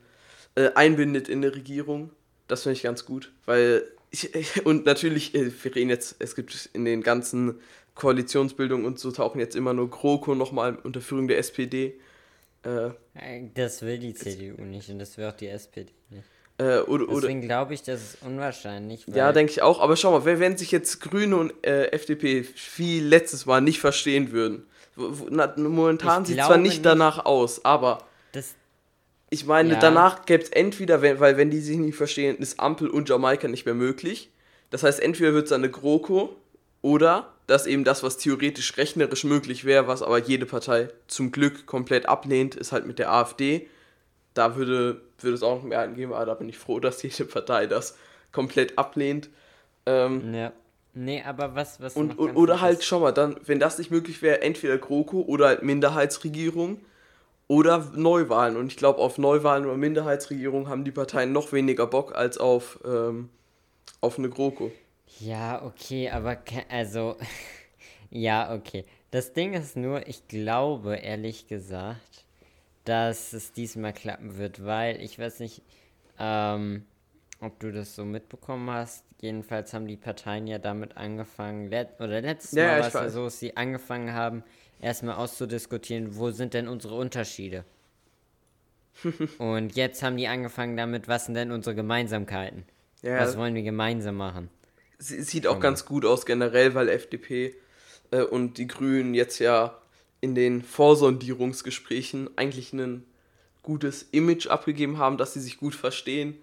äh, 0.55 0.69
einbindet 0.75 1.29
in 1.29 1.41
der 1.41 1.55
Regierung. 1.55 2.11
Das 2.47 2.63
finde 2.63 2.73
ich 2.77 2.83
ganz 2.83 3.05
gut, 3.05 3.31
weil 3.45 3.83
ich, 4.11 4.29
und 4.65 4.85
natürlich, 4.85 5.33
äh, 5.33 5.51
wir 5.63 5.75
reden 5.75 5.89
jetzt, 5.89 6.15
es 6.19 6.35
gibt 6.35 6.69
in 6.73 6.85
den 6.85 7.01
ganzen 7.01 7.59
Koalitionsbildungen 7.95 8.85
und 8.85 8.99
so 8.99 9.11
tauchen 9.11 9.39
jetzt 9.39 9.55
immer 9.55 9.73
nur 9.73 9.89
GroKo 9.89 10.35
nochmal 10.35 10.75
unter 10.83 11.01
Führung 11.01 11.27
der 11.27 11.37
SPD. 11.39 11.99
Äh, 12.63 12.87
Äh, 13.15 13.49
Das 13.53 13.81
will 13.81 13.97
die 13.99 14.13
CDU 14.13 14.61
nicht 14.63 14.89
und 14.89 14.99
das 14.99 15.17
will 15.17 15.25
auch 15.25 15.33
die 15.33 15.47
SPD 15.47 15.91
nicht. 16.09 16.23
äh, 16.59 16.79
oder, 16.79 17.05
Deswegen 17.21 17.41
glaube 17.41 17.73
ich, 17.73 17.81
das 17.83 18.01
ist 18.01 18.17
unwahrscheinlich. 18.23 19.05
Ja, 19.07 19.31
denke 19.31 19.51
ich 19.51 19.61
auch. 19.61 19.79
Aber 19.79 19.95
schau 19.95 20.11
mal, 20.11 20.25
wenn, 20.39 20.57
sich 20.57 20.71
jetzt 20.71 21.01
Grüne 21.01 21.35
und 21.37 21.53
äh, 21.65 21.87
FDP 21.91 22.45
wie 22.77 22.99
letztes 22.99 23.45
Mal 23.45 23.61
nicht 23.61 23.79
verstehen 23.79 24.31
würden, 24.31 24.65
na, 25.29 25.53
momentan 25.57 26.25
sieht 26.25 26.37
zwar 26.37 26.47
glaube 26.47 26.61
nicht 26.63 26.71
nicht. 26.73 26.85
danach 26.85 27.25
aus, 27.25 27.63
aber 27.65 27.99
das, 28.31 28.55
Ich 29.29 29.45
meine, 29.47 29.73
Ja. 29.73 29.79
danach 29.79 30.25
gäbe 30.25 30.43
es 30.43 30.49
entweder, 30.49 31.01
wenn, 31.01 31.19
weil 31.19 31.37
wenn 31.37 31.49
die 31.49 31.59
sich 31.59 31.77
nicht 31.77 31.95
verstehen, 31.95 32.37
ist 32.37 32.59
Ampel 32.59 32.87
und 32.87 33.09
Jamaika 33.09 33.47
nicht 33.47 33.65
mehr 33.65 33.73
möglich. 33.73 34.29
Das 34.69 34.83
heißt, 34.83 34.99
entweder 34.99 35.33
wird 35.33 35.47
es 35.47 35.51
eine 35.51 35.69
GroKo 35.71 36.35
oder 36.83 37.29
dass 37.47 37.65
eben 37.65 37.83
das, 37.83 38.03
was 38.03 38.17
theoretisch 38.17 38.77
rechnerisch 38.77 39.23
möglich 39.23 39.65
wäre, 39.65 39.87
was 39.87 40.01
aber 40.03 40.19
jede 40.19 40.45
Partei 40.45 40.89
zum 41.07 41.31
Glück 41.31 41.65
komplett 41.65 42.05
ablehnt, 42.07 42.55
ist 42.55 42.71
halt 42.71 42.85
mit 42.85 42.99
der 42.99 43.11
AfD. 43.11 43.67
Da 44.35 44.55
würde, 44.55 45.01
würde 45.19 45.35
es 45.35 45.43
auch 45.43 45.55
noch 45.57 45.63
mehr 45.63 45.87
geben, 45.87 46.13
aber 46.13 46.25
da 46.25 46.33
bin 46.35 46.47
ich 46.49 46.57
froh, 46.57 46.79
dass 46.79 47.01
jede 47.03 47.25
Partei 47.25 47.65
das 47.67 47.97
komplett 48.31 48.77
ablehnt. 48.77 49.29
Ähm, 49.85 50.33
ja. 50.33 50.51
Nee, 50.95 51.23
aber 51.23 51.55
was, 51.55 51.81
was. 51.81 51.95
und, 51.95 52.17
und, 52.19 52.35
oder 52.35 52.61
halt, 52.61 52.79
ist- 52.79 52.85
schau 52.85 52.99
mal, 52.99 53.11
dann, 53.11 53.35
wenn 53.45 53.59
das 53.59 53.77
nicht 53.77 53.89
möglich 53.91 54.21
wäre, 54.21 54.41
entweder 54.41 54.77
GroKo 54.77 55.21
oder 55.21 55.47
halt 55.47 55.63
Minderheitsregierung 55.63 56.79
oder 57.47 57.91
Neuwahlen. 57.95 58.57
Und 58.57 58.67
ich 58.67 58.77
glaube, 58.77 58.99
auf 58.99 59.17
Neuwahlen 59.17 59.65
oder 59.65 59.77
Minderheitsregierung 59.77 60.69
haben 60.69 60.83
die 60.85 60.91
Parteien 60.91 61.31
noch 61.33 61.51
weniger 61.51 61.87
Bock 61.87 62.15
als 62.15 62.37
auf, 62.37 62.79
ähm, 62.85 63.29
auf 64.01 64.19
eine 64.19 64.29
GroKo. 64.29 64.71
Ja, 65.19 65.63
okay, 65.63 66.09
aber 66.09 66.37
also. 66.69 67.15
ja, 68.09 68.53
okay. 68.53 68.85
Das 69.11 69.33
Ding 69.33 69.53
ist 69.53 69.75
nur, 69.77 70.07
ich 70.07 70.27
glaube 70.27 70.95
ehrlich 70.95 71.47
gesagt, 71.47 72.25
dass 72.85 73.33
es 73.33 73.53
diesmal 73.53 73.93
klappen 73.93 74.37
wird, 74.37 74.65
weil 74.65 75.01
ich 75.01 75.19
weiß 75.19 75.39
nicht, 75.39 75.61
ähm, 76.19 76.85
ob 77.43 77.59
du 77.59 77.71
das 77.71 77.95
so 77.95 78.05
mitbekommen 78.05 78.69
hast. 78.69 79.05
Jedenfalls 79.21 79.73
haben 79.73 79.87
die 79.87 79.97
Parteien 79.97 80.47
ja 80.47 80.57
damit 80.59 80.97
angefangen, 80.97 81.69
let 81.69 81.99
oder 81.99 82.21
letztes 82.21 82.53
Ja, 82.53 82.65
Mal 82.67 82.81
war 82.81 82.87
es 82.87 82.93
ja 82.93 83.09
so, 83.09 83.23
dass 83.25 83.39
sie 83.39 83.55
angefangen 83.57 84.13
haben, 84.13 84.43
erstmal 84.81 85.15
auszudiskutieren, 85.15 86.17
wo 86.17 86.31
sind 86.31 86.53
denn 86.53 86.67
unsere 86.67 86.95
Unterschiede? 86.95 87.63
Und 89.37 89.75
jetzt 89.75 90.03
haben 90.03 90.17
die 90.17 90.27
angefangen 90.27 90.77
damit, 90.77 91.07
was 91.07 91.25
sind 91.25 91.35
denn 91.35 91.51
unsere 91.51 91.75
Gemeinsamkeiten? 91.75 92.65
Ja, 93.01 93.17
Was 93.19 93.37
wollen 93.37 93.55
wir 93.55 93.63
gemeinsam 93.63 94.15
machen? 94.15 94.49
sie- 94.99 95.21
sieht 95.21 95.47
auch 95.47 95.59
ganz 95.59 95.85
gut 95.85 96.05
aus 96.05 96.25
generell, 96.25 96.73
weil 96.75 96.89
FDP 96.89 97.55
äh, 98.11 98.21
und 98.21 98.57
die 98.57 98.67
Grünen 98.67 99.13
jetzt 99.13 99.39
ja 99.39 99.77
in 100.21 100.35
den 100.35 100.61
Vorsondierungsgesprächen 100.61 102.29
eigentlich 102.37 102.73
ein 102.73 103.05
gutes 103.61 104.03
Image 104.11 104.47
abgegeben 104.47 104.97
haben, 104.97 105.17
dass 105.17 105.33
sie 105.33 105.41
sich 105.41 105.57
gut 105.57 105.75
verstehen. 105.75 106.37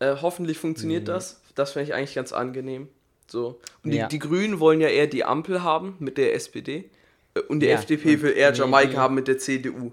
Äh, 0.00 0.16
hoffentlich 0.22 0.58
funktioniert 0.58 1.02
Mhm. 1.02 1.06
das. 1.06 1.42
Das 1.54 1.72
finde 1.72 1.88
ich 1.88 1.94
eigentlich 1.94 2.14
ganz 2.14 2.32
angenehm. 2.32 2.88
So. 3.26 3.60
Und 3.84 3.90
die, 3.90 3.96
Ja. 3.98 4.06
die 4.08 4.18
Grünen 4.18 4.60
wollen 4.60 4.80
ja 4.80 4.88
eher 4.88 5.06
die 5.06 5.24
Ampel 5.24 5.62
haben 5.62 5.96
mit 5.98 6.16
der 6.18 6.34
SPD. 6.34 6.88
Äh, 7.34 7.40
und 7.40 7.60
die 7.60 7.66
Ja, 7.66 7.74
FDP 7.74 8.22
will 8.22 8.32
eher 8.32 8.52
Jamaika 8.54 8.96
haben 8.98 9.14
mit 9.14 9.28
der 9.28 9.38
CDU. 9.38 9.92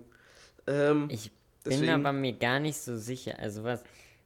Ähm, 0.68 1.08
Ich 1.12 1.32
Deswegen- 1.66 1.82
bin 1.82 1.90
aber 1.90 2.14
mir 2.14 2.34
gar 2.34 2.60
nicht 2.60 2.78
so 2.78 2.96
sicher. 2.98 3.40
Also 3.40 3.64
was, 3.64 3.84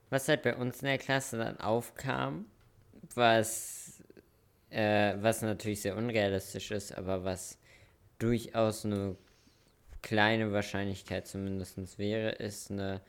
was 0.09 0.27
halt 0.27 0.41
bei 0.43 0.55
uns 0.55 0.81
in 0.81 0.88
der 0.88 0.98
Klasse 0.98 1.38
dann 1.38 1.59
aufkam, 1.59 2.45
was, 3.15 4.03
äh, 4.69 5.13
was 5.21 5.41
natürlich 5.41 5.81
sehr 5.81 5.95
unrealistisch 5.95 6.71
ist, 6.71 6.95
aber 6.98 7.24
was 7.24 7.57
durchaus 8.19 8.86
eine 8.86 9.15
kleine 10.01 10.51
Wahrscheinlichkeit 10.51 11.27
zumindest 11.27 11.98
wäre, 11.98 12.31
ist 12.31 12.69
eine 12.71 13.01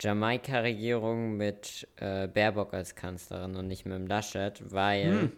Jamaika-Regierung 0.00 1.36
mit 1.36 1.88
äh, 1.96 2.28
Baerbock 2.28 2.74
als 2.74 2.94
Kanzlerin 2.94 3.56
und 3.56 3.68
nicht 3.68 3.84
mit 3.84 3.94
dem 3.94 4.06
Laschet, 4.06 4.60
weil 4.72 5.30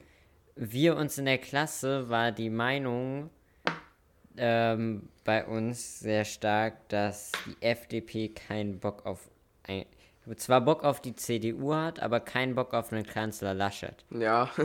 wir 0.56 0.96
uns 0.96 1.16
in 1.18 1.24
der 1.24 1.38
Klasse 1.38 2.08
war 2.10 2.32
die 2.32 2.50
Meinung 2.50 3.30
ähm, 4.36 5.08
bei 5.24 5.46
uns 5.46 6.00
sehr 6.00 6.24
stark, 6.24 6.88
dass 6.88 7.32
die 7.46 7.62
FDP 7.62 8.28
keinen 8.28 8.78
Bock 8.78 9.06
auf 9.06 9.30
ein, 9.64 9.86
zwar 10.36 10.60
Bock 10.60 10.84
auf 10.84 11.00
die 11.00 11.14
CDU 11.14 11.74
hat, 11.74 12.00
aber 12.00 12.20
keinen 12.20 12.54
Bock 12.54 12.74
auf 12.74 12.92
einen 12.92 13.06
Kanzler 13.06 13.54
Laschet. 13.54 14.04
ja. 14.10 14.50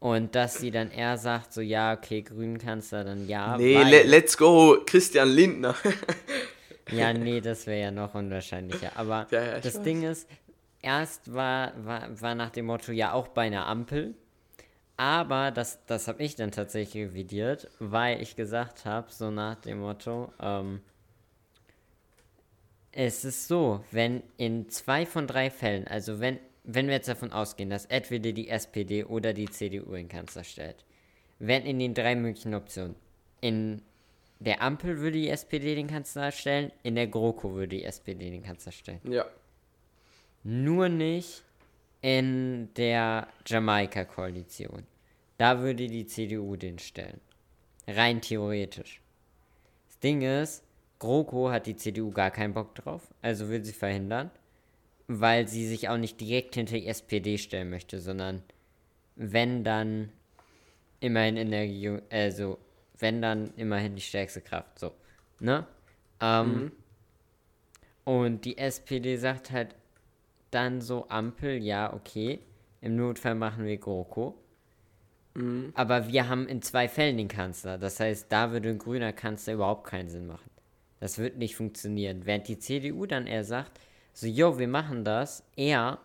Und 0.00 0.34
dass 0.34 0.58
sie 0.58 0.70
dann 0.70 0.90
eher 0.90 1.16
sagt, 1.16 1.54
so 1.54 1.62
ja, 1.62 1.94
okay, 1.94 2.20
Grünen-Kanzler, 2.20 3.04
dann 3.04 3.26
ja. 3.26 3.56
nee, 3.56 3.82
le 3.82 4.02
let's 4.02 4.36
go, 4.36 4.76
Christian 4.84 5.30
Lindner. 5.30 5.74
Ja, 6.90 7.12
nee, 7.12 7.40
das 7.40 7.66
wäre 7.66 7.80
ja 7.80 7.90
noch 7.90 8.14
unwahrscheinlicher. 8.14 8.96
Aber 8.96 9.26
Ja, 9.30 9.44
ja, 9.44 9.60
das 9.60 9.76
weiß. 9.76 9.82
Ding 9.82 10.02
ist, 10.02 10.28
erst 10.82 11.32
war, 11.32 11.72
war, 11.84 12.20
war 12.20 12.34
nach 12.34 12.50
dem 12.50 12.66
Motto 12.66 12.92
ja 12.92 13.12
auch 13.12 13.28
bei 13.28 13.42
einer 13.42 13.66
Ampel. 13.66 14.14
Aber 14.96 15.50
das, 15.50 15.84
das 15.86 16.06
habe 16.06 16.22
ich 16.22 16.36
dann 16.36 16.52
tatsächlich 16.52 17.08
revidiert, 17.08 17.68
weil 17.80 18.22
ich 18.22 18.36
gesagt 18.36 18.84
habe, 18.84 19.10
so 19.10 19.30
nach 19.30 19.56
dem 19.56 19.80
Motto, 19.80 20.32
ähm, 20.40 20.82
es 22.92 23.24
ist 23.24 23.48
so, 23.48 23.82
wenn 23.90 24.22
in 24.36 24.68
zwei 24.68 25.04
von 25.04 25.26
drei 25.26 25.50
Fällen, 25.50 25.88
also 25.88 26.20
wenn, 26.20 26.38
wenn 26.62 26.86
wir 26.86 26.94
jetzt 26.94 27.08
davon 27.08 27.32
ausgehen, 27.32 27.70
dass 27.70 27.86
entweder 27.86 28.30
die 28.30 28.48
SPD 28.48 29.02
oder 29.04 29.32
die 29.32 29.50
CDU 29.50 29.94
den 29.94 30.08
Kanzler 30.08 30.44
stellt, 30.44 30.84
wenn 31.40 31.66
in 31.66 31.80
den 31.80 31.94
drei 31.94 32.14
möglichen 32.14 32.54
Optionen 32.54 32.94
in 33.40 33.82
der 34.44 34.62
Ampel 34.62 34.98
würde 34.98 35.18
die 35.18 35.28
SPD 35.28 35.74
den 35.74 35.88
Kanzler 35.88 36.30
stellen, 36.32 36.70
in 36.82 36.94
der 36.94 37.06
GroKo 37.06 37.54
würde 37.54 37.76
die 37.76 37.84
SPD 37.84 38.30
den 38.30 38.42
Kanzler 38.42 38.72
stellen. 38.72 39.00
ja. 39.10 39.26
Nur 40.46 40.90
nicht 40.90 41.42
in 42.02 42.68
der 42.76 43.28
Jamaika-Koalition. 43.46 44.82
Da 45.38 45.60
würde 45.60 45.86
die 45.86 46.06
CDU 46.06 46.56
den 46.56 46.78
stellen. 46.78 47.18
Rein 47.88 48.20
theoretisch. 48.20 49.00
Das 49.86 49.98
Ding 50.00 50.20
ist, 50.20 50.62
GroKo 50.98 51.50
hat 51.50 51.66
die 51.66 51.76
CDU 51.76 52.10
gar 52.10 52.30
keinen 52.30 52.52
Bock 52.52 52.74
drauf, 52.74 53.02
also 53.22 53.48
will 53.48 53.64
sie 53.64 53.72
verhindern, 53.72 54.30
weil 55.06 55.48
sie 55.48 55.66
sich 55.66 55.88
auch 55.88 55.96
nicht 55.96 56.20
direkt 56.20 56.56
hinter 56.56 56.76
die 56.76 56.86
SPD 56.86 57.38
stellen 57.38 57.70
möchte, 57.70 57.98
sondern 57.98 58.42
wenn 59.16 59.64
dann 59.64 60.10
immerhin 61.00 61.36
in 61.36 61.50
der 61.50 61.62
Regierung, 61.62 62.02
also 62.10 62.58
wenn 63.04 63.22
dann 63.22 63.52
immerhin 63.56 63.94
die 63.94 64.02
stärkste 64.02 64.40
Kraft, 64.40 64.78
so, 64.80 64.92
ne? 65.40 65.66
Ähm, 66.20 66.72
Und 68.04 68.44
die 68.44 68.58
SPD 68.58 69.16
sagt 69.16 69.50
halt 69.50 69.74
dann 70.50 70.80
so 70.80 71.08
Ampel, 71.08 71.62
ja, 71.62 71.92
okay, 71.92 72.40
im 72.80 72.96
Notfall 72.96 73.34
machen 73.34 73.64
wir 73.64 73.76
GroKo. 73.78 74.34
Aber 75.74 76.08
wir 76.08 76.28
haben 76.28 76.46
in 76.48 76.62
zwei 76.62 76.88
Fällen 76.88 77.16
den 77.16 77.28
Kanzler. 77.28 77.76
Das 77.78 77.98
heißt, 78.00 78.26
da 78.30 78.52
würde 78.52 78.68
ein 78.70 78.78
grüner 78.78 79.12
Kanzler 79.12 79.54
überhaupt 79.54 79.84
keinen 79.88 80.08
Sinn 80.08 80.26
machen. 80.26 80.50
Das 81.00 81.18
wird 81.18 81.38
nicht 81.38 81.56
funktionieren. 81.56 82.24
Während 82.24 82.46
die 82.48 82.58
CDU 82.58 83.06
dann 83.06 83.26
eher 83.26 83.44
sagt, 83.44 83.80
so, 84.12 84.26
jo, 84.28 84.58
wir 84.58 84.68
machen 84.68 85.04
das 85.04 85.44
eher, 85.56 85.98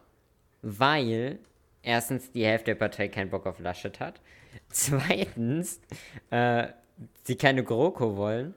weil 0.63 1.39
erstens 1.83 2.31
die 2.31 2.45
Hälfte 2.45 2.71
der 2.71 2.75
Partei 2.75 3.07
keinen 3.07 3.29
Bock 3.29 3.45
auf 3.45 3.59
Laschet 3.59 3.99
hat. 3.99 4.19
Zweitens, 4.69 5.79
äh, 6.31 6.69
sie 7.23 7.35
keine 7.35 7.63
GroKo 7.63 8.17
wollen. 8.17 8.53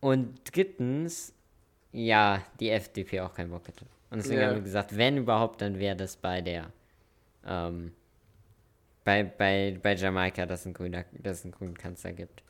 Und 0.00 0.40
drittens, 0.52 1.32
ja, 1.92 2.42
die 2.58 2.70
FDP 2.70 3.20
auch 3.20 3.34
keinen 3.34 3.50
Bock 3.50 3.66
hätte. 3.68 3.84
Und 4.10 4.18
deswegen 4.18 4.40
Ja. 4.40 4.48
haben 4.48 4.56
wir 4.56 4.62
gesagt, 4.62 4.96
wenn 4.96 5.16
überhaupt, 5.16 5.60
dann 5.60 5.78
wäre 5.78 5.96
das 5.96 6.16
bei 6.16 6.40
der, 6.40 6.70
ähm, 7.46 7.92
bei, 9.04 9.22
bei, 9.24 9.78
bei 9.82 9.94
Jamaika, 9.94 10.46
dass 10.46 10.60
es 10.60 10.66
einen, 10.66 10.74
grüner, 10.74 11.04
dass 11.12 11.38
es 11.38 11.44
einen 11.44 11.52
grünen 11.52 11.76
Kanzler 11.78 12.12
gibt. 12.12 12.42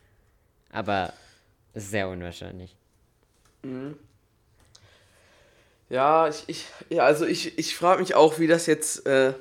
Aber 0.71 1.12
es 1.75 1.85
ist 1.85 1.90
sehr 1.90 2.09
unwahrscheinlich. 2.09 2.75
Ja, 5.88 6.28
ich, 6.28 6.45
ich, 6.49 6.66
ja, 6.88 7.04
also 7.04 7.26
ich, 7.26 7.59
ich 7.59 7.76
frage 7.76 8.00
mich 8.00 8.14
auch, 8.14 8.38
wie 8.38 8.47
das 8.47 8.66
jetzt. 8.66 9.07
Äh, 9.07 9.35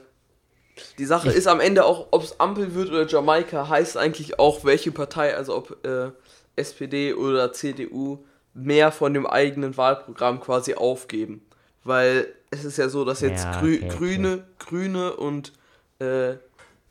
die 0.97 1.05
Sache 1.05 1.29
ist 1.29 1.47
am 1.47 1.59
Ende 1.59 1.85
auch, 1.85 2.07
ob 2.11 2.23
es 2.23 2.39
Ampel 2.39 2.73
wird 2.75 2.89
oder 2.89 3.07
Jamaika, 3.07 3.69
heißt 3.69 3.97
eigentlich 3.97 4.39
auch, 4.39 4.63
welche 4.63 4.91
Partei, 4.91 5.35
also 5.35 5.55
ob 5.55 5.85
äh, 5.85 6.11
SPD 6.55 7.13
oder 7.13 7.53
CDU, 7.53 8.19
mehr 8.53 8.91
von 8.91 9.13
dem 9.13 9.25
eigenen 9.25 9.77
Wahlprogramm 9.77 10.39
quasi 10.41 10.73
aufgeben. 10.73 11.41
Weil 11.83 12.27
es 12.51 12.65
ist 12.65 12.77
ja 12.77 12.89
so, 12.89 13.05
dass 13.05 13.21
jetzt 13.21 13.45
Ja, 13.45 13.59
Grü 13.59 13.75
okay, 13.75 13.85
okay. 13.85 13.97
Grüne, 13.97 14.43
Grüne 14.59 15.13
und 15.15 15.53
äh, 15.99 16.33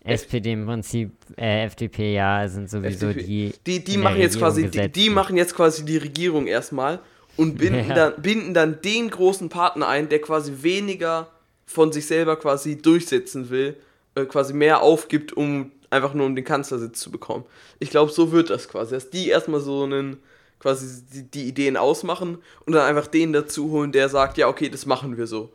SPD 0.02 0.52
im 0.52 0.64
Prinzip, 0.66 1.12
äh, 1.36 1.64
FDP, 1.66 2.14
ja, 2.14 2.48
sind 2.48 2.70
sowieso 2.70 3.08
FDP. 3.08 3.26
die. 3.26 3.52
Die, 3.66 3.84
die 3.84 3.98
machen 3.98 4.18
jetzt 4.18 4.36
Regierung 4.36 4.54
quasi, 4.54 4.70
die, 4.70 4.88
die 4.88 5.10
machen 5.10 5.36
jetzt 5.36 5.54
quasi 5.54 5.84
die 5.84 5.98
Regierung 5.98 6.46
erstmal 6.46 7.00
und 7.36 7.58
binden, 7.58 7.84
Ja. 7.88 7.94
dann, 7.94 8.22
binden 8.22 8.54
dann 8.54 8.80
den 8.80 9.10
großen 9.10 9.50
Partner 9.50 9.88
ein, 9.88 10.08
der 10.08 10.20
quasi 10.22 10.62
weniger 10.62 11.28
von 11.70 11.92
sich 11.92 12.06
selber 12.06 12.36
quasi 12.36 12.76
durchsetzen 12.76 13.48
will, 13.48 13.76
äh, 14.16 14.24
quasi 14.24 14.52
mehr 14.52 14.82
aufgibt, 14.82 15.32
um 15.32 15.70
einfach 15.88 16.14
nur 16.14 16.26
um 16.26 16.34
den 16.34 16.44
Kanzlersitz 16.44 16.98
zu 16.98 17.12
bekommen. 17.12 17.44
Ich 17.78 17.90
glaube, 17.90 18.10
so 18.10 18.32
wird 18.32 18.50
das 18.50 18.68
quasi, 18.68 18.94
dass 18.94 19.10
die 19.10 19.28
erstmal 19.28 19.60
so 19.60 19.84
einen 19.84 20.18
quasi 20.58 21.02
die, 21.12 21.22
die 21.22 21.48
Ideen 21.48 21.76
ausmachen 21.76 22.38
und 22.66 22.72
dann 22.72 22.82
einfach 22.82 23.06
den 23.06 23.32
dazu 23.32 23.70
holen, 23.70 23.92
der 23.92 24.08
sagt, 24.08 24.36
ja, 24.36 24.48
okay, 24.48 24.68
das 24.68 24.84
machen 24.84 25.16
wir 25.16 25.28
so. 25.28 25.52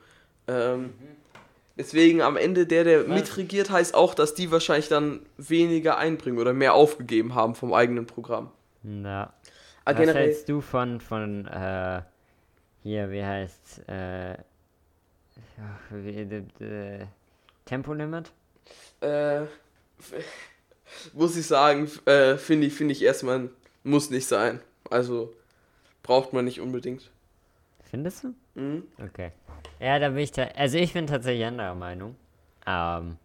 Ähm, 0.48 0.94
deswegen 1.78 2.22
am 2.22 2.38
Ende 2.38 2.66
der, 2.66 2.86
der 2.86 3.04
mitregiert, 3.04 3.70
heißt 3.70 3.94
auch, 3.94 4.14
dass 4.14 4.34
die 4.34 4.52
wahrscheinlich 4.52 4.88
dann 4.88 5.20
weniger 5.38 5.98
einbringen 5.98 6.40
oder 6.40 6.54
mehr 6.54 6.76
aufgegeben 6.76 7.36
haben 7.36 7.56
vom 7.56 7.74
eigenen 7.74 8.08
Programm. 8.08 8.52
Ja. 8.84 9.34
Aber 9.84 10.00
Was 10.00 10.06
generell, 10.06 10.28
hältst 10.28 10.48
du 10.48 10.62
von, 10.62 11.02
von, 11.02 11.46
äh, 11.46 12.02
hier, 12.84 13.12
wie 13.12 13.24
heißt, 13.24 13.88
äh, 13.88 14.38
ja, 15.58 15.80
wie, 15.92 16.10
äh, 16.10 16.44
äh, 17.02 17.06
Tempolimit? 17.66 18.32
äh, 19.02 19.42
muss 21.14 21.36
ich 21.38 21.46
sagen, 21.48 21.90
äh, 22.06 22.38
finde 22.38 22.68
ich, 22.68 22.74
finde 22.74 22.92
ich 22.94 23.02
erstmal, 23.04 23.50
muss 23.84 24.10
nicht 24.10 24.28
sein. 24.28 24.60
Also 24.90 25.34
braucht 26.04 26.34
man 26.34 26.46
nicht 26.46 26.60
unbedingt. 26.62 27.12
Findest 27.84 28.24
du? 28.24 28.34
Mhm. 28.60 28.84
Okay. 29.04 29.32
Ja, 29.80 30.00
da 30.00 30.10
bin 30.10 30.20
ich, 30.20 30.32
ta 30.32 30.44
also 30.56 30.78
ich 30.78 30.94
bin 30.94 31.08
tatsächlich 31.08 31.46
anderer 31.46 31.76
Meinung. 31.76 32.16
Ähm, 32.66 33.18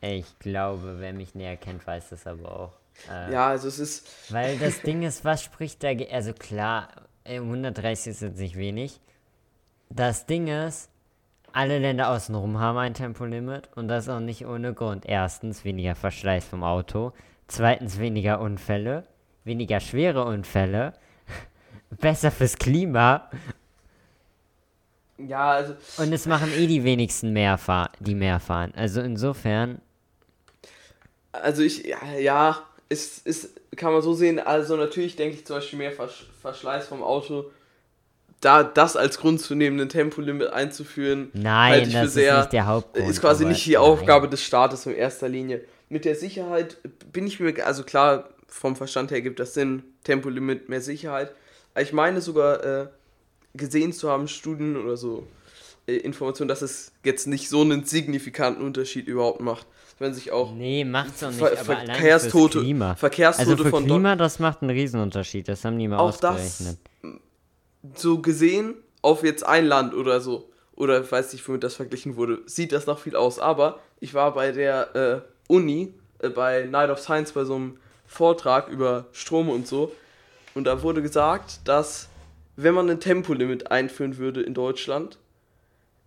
ich 0.00 0.38
glaube, 0.38 0.96
wer 0.98 1.12
mich 1.12 1.34
näher 1.34 1.56
kennt, 1.56 1.86
weiß 1.86 2.10
das 2.10 2.26
aber 2.26 2.50
auch. 2.60 2.72
Äh, 3.10 3.32
Ja, 3.32 3.48
also 3.48 3.68
es 3.68 3.78
ist, 3.78 4.32
Weil 4.32 4.58
das 4.58 4.80
Ding 4.82 5.02
ist, 5.02 5.24
was 5.24 5.42
spricht 5.42 5.82
dagegen? 5.82 6.12
Also 6.12 6.32
klar, 6.32 6.88
äh, 7.24 7.36
130 7.40 8.10
ist 8.12 8.22
jetzt 8.22 8.38
nicht 8.38 8.56
wenig. 8.56 9.00
Das 9.90 10.26
Ding 10.26 10.46
ist, 10.48 10.88
alle 11.52 11.78
Länder 11.78 12.10
außenrum 12.10 12.58
haben 12.60 12.78
ein 12.78 12.94
Tempolimit 12.94 13.68
und 13.76 13.88
das 13.88 14.08
auch 14.08 14.20
nicht 14.20 14.46
ohne 14.46 14.74
Grund. 14.74 15.06
Erstens, 15.06 15.64
weniger 15.64 15.94
Verschleiß 15.94 16.44
vom 16.46 16.62
Auto. 16.64 17.12
Zweitens 17.48 17.98
weniger 17.98 18.40
Unfälle, 18.40 19.06
weniger 19.44 19.80
schwere 19.80 20.24
Unfälle, 20.24 20.94
besser 21.90 22.30
fürs 22.30 22.56
Klima 22.58 23.30
Ja, 25.18 25.50
also. 25.52 25.74
und 25.96 26.12
es 26.12 26.26
machen 26.26 26.52
eh 26.52 26.66
die 26.66 26.82
wenigsten 26.84 27.32
mehr 27.32 27.56
fahr 27.58 27.90
die 28.00 28.14
mehr 28.16 28.40
fahren. 28.40 28.72
Also 28.74 29.00
insofern, 29.00 29.80
Also 31.32 31.62
ich, 31.62 31.84
ja, 31.86 31.98
ja 32.18 32.62
ist, 32.88 33.26
ist, 33.26 33.60
kann 33.76 33.92
man 33.92 34.02
so 34.02 34.14
sehen, 34.14 34.38
also 34.40 34.76
natürlich 34.76 35.16
denke 35.16 35.36
ich 35.36 35.46
zum 35.46 35.56
Beispiel 35.56 35.78
mehr 35.78 35.92
Versch 35.92 36.26
Verschleiß 36.40 36.88
vom 36.88 37.02
Auto, 37.02 37.50
da 38.40 38.62
das 38.64 38.96
als 38.96 39.18
Grund 39.18 39.40
zu 39.40 39.54
nehmen, 39.54 39.78
ein 39.80 39.88
Tempolimit 39.88 40.48
einzuführen, 40.52 41.30
nein, 41.34 41.72
halte 41.72 41.88
ich 41.88 41.92
das 41.92 42.00
für 42.00 42.06
ist 42.06 42.14
sehr, 42.14 42.38
nicht 42.38 42.52
der 42.52 42.66
Hauptgrund. 42.66 43.08
ist 43.10 43.20
quasi 43.20 43.44
nicht 43.44 43.64
die 43.66 43.72
nein. 43.72 43.82
Aufgabe 43.82 44.28
des 44.28 44.42
Staates 44.42 44.86
in 44.86 44.94
erster 44.94 45.28
Linie. 45.28 45.62
Mit 45.88 46.04
der 46.04 46.14
Sicherheit 46.14 46.78
bin 47.12 47.26
ich 47.26 47.38
mir, 47.40 47.66
also 47.66 47.82
klar, 47.82 48.30
vom 48.46 48.76
Verstand 48.76 49.10
her 49.10 49.20
gibt 49.20 49.40
das 49.40 49.54
Sinn, 49.54 49.82
Tempolimit, 50.04 50.68
mehr 50.68 50.80
Sicherheit. 50.80 51.32
Ich 51.78 51.92
meine 51.92 52.20
sogar 52.20 52.64
äh, 52.64 52.86
gesehen 53.54 53.92
zu 53.92 54.08
haben, 54.10 54.26
Studien 54.28 54.76
oder 54.76 54.96
so, 54.96 55.26
äh, 55.86 55.96
Informationen, 55.96 56.48
dass 56.48 56.62
es 56.62 56.92
jetzt 57.04 57.26
nicht 57.26 57.48
so 57.48 57.60
einen 57.60 57.84
signifikanten 57.84 58.64
Unterschied 58.64 59.06
überhaupt 59.06 59.40
macht. 59.40 59.66
Wenn 59.98 60.14
sich 60.14 60.32
auch 60.32 60.54
Nee, 60.54 60.84
macht's 60.86 61.20
doch 61.20 61.28
nicht, 61.28 61.38
Ver 61.38 61.56
Verkehrstote, 61.58 62.60
Klima. 62.60 62.94
Verkehrstote 62.94 63.50
Also 63.50 63.64
für 63.64 63.70
von 63.70 63.84
Klima, 63.84 64.16
das 64.16 64.38
macht 64.38 64.62
einen 64.62 64.70
Riesenunterschied. 64.70 65.46
Das 65.46 65.62
haben 65.64 65.78
die 65.78 65.88
mal 65.88 65.98
Auch 65.98 66.16
das- 66.16 66.36
ausgerechnet. 66.40 66.78
So 67.94 68.20
gesehen 68.20 68.74
auf 69.02 69.22
jetzt 69.22 69.44
ein 69.44 69.66
Land 69.66 69.94
oder 69.94 70.20
so, 70.20 70.50
oder 70.74 71.10
weiß 71.10 71.32
nicht, 71.32 71.46
womit 71.46 71.62
das 71.62 71.74
verglichen 71.74 72.16
wurde, 72.16 72.40
sieht 72.46 72.72
das 72.72 72.86
noch 72.86 72.98
viel 72.98 73.16
aus. 73.16 73.38
Aber 73.38 73.80
ich 74.00 74.14
war 74.14 74.34
bei 74.34 74.52
der 74.52 74.96
äh, 74.96 75.52
Uni, 75.52 75.92
äh, 76.20 76.28
bei 76.28 76.64
Night 76.64 76.90
of 76.90 77.00
Science, 77.00 77.32
bei 77.32 77.44
so 77.44 77.56
einem 77.56 77.78
Vortrag 78.06 78.68
über 78.68 79.06
Strom 79.12 79.48
und 79.48 79.66
so. 79.66 79.92
Und 80.54 80.64
da 80.64 80.82
wurde 80.82 81.02
gesagt, 81.02 81.60
dass 81.64 82.08
wenn 82.56 82.74
man 82.74 82.90
ein 82.90 83.00
Tempolimit 83.00 83.70
einführen 83.70 84.18
würde 84.18 84.42
in 84.42 84.54
Deutschland, 84.54 85.18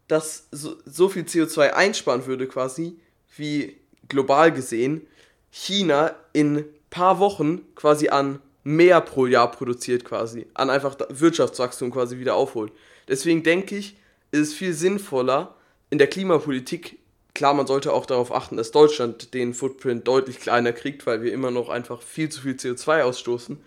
das 0.07 0.47
so, 0.51 0.75
so 0.85 1.09
viel 1.09 1.23
CO2 1.23 1.71
einsparen 1.71 2.25
würde 2.25 2.47
quasi, 2.47 2.99
wie 3.35 3.77
global 4.09 4.51
gesehen 4.51 5.07
China 5.51 6.15
in 6.33 6.65
paar 6.89 7.19
Wochen 7.19 7.61
quasi 7.75 8.09
an 8.09 8.39
mehr 8.63 9.01
pro 9.01 9.25
Jahr 9.25 9.51
produziert 9.51 10.05
quasi, 10.05 10.47
an 10.53 10.69
einfach 10.69 10.95
Wirtschaftswachstum 11.09 11.91
quasi 11.91 12.17
wieder 12.19 12.35
aufholt. 12.35 12.71
Deswegen 13.07 13.43
denke 13.43 13.75
ich, 13.75 13.97
ist 14.31 14.39
es 14.49 14.53
viel 14.53 14.73
sinnvoller 14.73 15.55
in 15.89 15.97
der 15.97 16.07
Klimapolitik, 16.07 16.97
klar, 17.35 17.53
man 17.53 17.67
sollte 17.67 17.91
auch 17.93 18.05
darauf 18.05 18.33
achten, 18.33 18.57
dass 18.57 18.71
Deutschland 18.71 19.33
den 19.33 19.53
Footprint 19.53 20.07
deutlich 20.07 20.39
kleiner 20.39 20.71
kriegt, 20.71 21.05
weil 21.05 21.21
wir 21.21 21.33
immer 21.33 21.51
noch 21.51 21.69
einfach 21.69 22.01
viel 22.01 22.29
zu 22.29 22.41
viel 22.41 22.53
CO2 22.53 23.03
ausstoßen, 23.03 23.59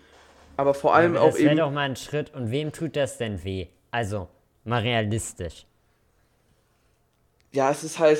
aber 0.56 0.72
vor 0.74 0.94
allem 0.94 1.12
Aber 1.16 1.22
auch 1.22 1.26
das 1.32 1.38
wäre 1.40 1.50
eben 1.50 1.58
doch 1.58 1.70
mal 1.70 1.80
ein 1.82 1.96
Schritt. 1.96 2.32
Und 2.34 2.50
wem 2.50 2.72
tut 2.72 2.96
das 2.96 3.18
denn 3.18 3.44
weh? 3.44 3.66
Also, 3.90 4.28
mal 4.64 4.80
realistisch. 4.80 5.66
ja, 7.52 7.70
es 7.70 7.84
ist 7.84 7.98
halt 7.98 8.18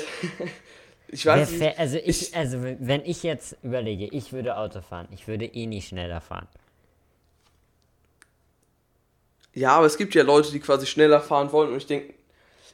ich 1.09 1.25
weiß 1.25 1.49
nicht, 1.51 1.79
also, 1.79 1.97
ich- 1.97 2.35
also, 2.35 2.61
wenn 2.61 3.03
ich 3.05 3.23
jetzt 3.23 3.57
überlege, 3.63 4.05
ich 4.05 4.33
würde 4.33 4.57
Auto 4.57 4.81
fahren, 4.81 5.07
ich 5.11 5.27
würde 5.27 5.45
eh 5.45 5.65
nicht 5.65 5.87
schneller 5.89 6.21
fahren. 6.21 6.47
Ja, 9.57 9.71
aber 9.71 9.87
es 9.87 9.97
gibt 9.97 10.13
ja 10.13 10.23
Leute, 10.23 10.51
die 10.51 10.59
quasi 10.59 10.85
schneller 10.85 11.19
fahren 11.19 11.51
wollen 11.51 11.71
und 11.71 11.77
ich 11.77 11.87
denke, 11.87 12.13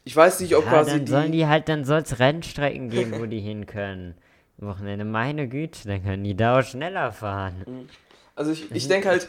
ich 0.04 0.16
weiß 0.16 0.42
nicht, 0.42 0.54
ob 0.56 0.66
Ja, 0.66 0.72
quasi 0.72 0.98
dann 0.98 1.08
sollen 1.08 1.32
die, 1.32 1.40
die 1.40 1.48
halt, 1.48 1.70
dann 1.70 1.86
soll 1.86 2.02
es 2.02 2.20
Rennstrecken 2.20 2.90
geben, 2.90 3.13
wo 3.22 3.25
die 3.25 3.40
hin 3.52 3.66
können. 3.66 4.16
Am 4.60 4.68
Wochenende, 4.68 5.06
meine 5.06 5.48
Güte, 5.48 5.88
dann 5.88 6.04
können 6.04 6.25
die 6.25 6.36
da 6.36 6.60
auch 6.60 6.63
schneller 6.63 7.13
fahren. 7.13 7.88
also 8.36 8.52
ich, 8.52 8.70
Mhm. 8.70 8.75
ich 8.75 8.88
denke 8.90 9.08
halt, 9.10 9.28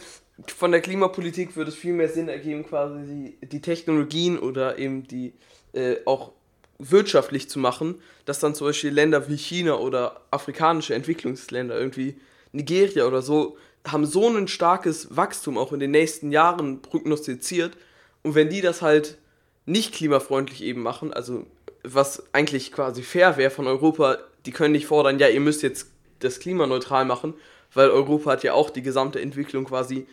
von 0.49 0.73
der 0.73 0.81
Klimapolitik 0.81 1.55
würde 1.55 1.71
es 1.71 1.77
viel 1.77 1.93
mehr 1.93 2.09
Sinn 2.09 2.29
ergeben, 2.29 2.67
quasi 2.67 3.37
die, 3.41 3.47
die 3.47 3.61
Technologien 3.61 4.37
oder 4.37 4.79
eben 4.79 5.07
die 5.07 5.33
äh, 5.75 5.97
auch 6.07 6.33
wirtschaftlich 6.81 7.49
zu 7.49 7.61
machen, 7.61 8.03
dass 8.25 8.41
dann 8.41 8.57
zum 8.57 8.67
Beispiel 8.67 8.91
Länder 8.91 9.29
wie 9.29 9.37
China 9.37 9.77
oder 9.77 10.23
afrikanische 10.33 10.95
Entwicklungsländer, 10.95 11.79
irgendwie 11.79 12.17
Nigeria 12.51 13.07
oder 13.07 13.23
so, 13.23 13.57
haben 13.87 14.07
so 14.07 14.29
ein 14.29 14.49
starkes 14.49 15.17
Wachstum 15.17 15.59
auch 15.59 15.73
in 15.73 15.81
den 15.81 15.91
nächsten 15.91 16.33
Jahren 16.33 16.81
prognostiziert. 16.81 17.77
Und 18.23 18.35
wenn 18.35 18.49
die 18.49 18.61
das 18.61 18.83
halt 18.83 19.19
nicht 19.67 19.95
klimafreundlich 19.95 20.63
eben 20.63 20.83
machen, 20.83 21.13
also 21.13 21.47
was 21.83 22.25
eigentlich 22.33 22.73
quasi 22.73 23.03
fair 23.03 23.37
wäre 23.37 23.51
von 23.51 23.67
Europa, 23.67 24.19
die 24.47 24.53
können 24.53 24.73
nicht 24.73 24.87
fordern, 24.87 25.19
ja, 25.19 25.29
ihr 25.29 25.41
müsst 25.41 25.63
jetzt 25.63 25.91
das 26.21 26.41
klimaneutral 26.41 27.05
machen, 27.05 27.35
weil 27.75 27.91
Europa 27.91 28.31
hat 28.33 28.43
ja 28.43 28.55
auch 28.55 28.71
die 28.71 28.83
gesamte 28.83 29.21
Entwicklung 29.21 29.65
quasi 29.65 30.07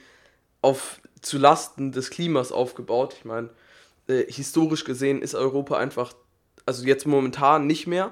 auf 0.61 0.99
zu 1.21 1.37
Lasten 1.37 1.91
des 1.91 2.09
Klimas 2.09 2.51
aufgebaut. 2.51 3.15
Ich 3.17 3.25
meine, 3.25 3.49
äh, 4.07 4.25
historisch 4.27 4.83
gesehen 4.83 5.21
ist 5.21 5.35
Europa 5.35 5.77
einfach, 5.77 6.13
also 6.65 6.85
jetzt 6.85 7.07
momentan 7.07 7.67
nicht 7.67 7.87
mehr, 7.87 8.11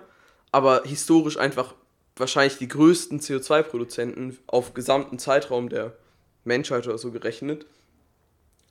aber 0.51 0.83
historisch 0.85 1.37
einfach 1.37 1.73
wahrscheinlich 2.19 2.57
die 2.57 2.67
größten 2.67 3.19
CO2-Produzenten 3.19 4.37
auf 4.47 4.73
gesamten 4.73 5.19
Zeitraum 5.19 5.69
der 5.69 5.93
Menschheit 6.43 6.87
oder 6.87 6.97
so 6.97 7.11
gerechnet. 7.11 7.65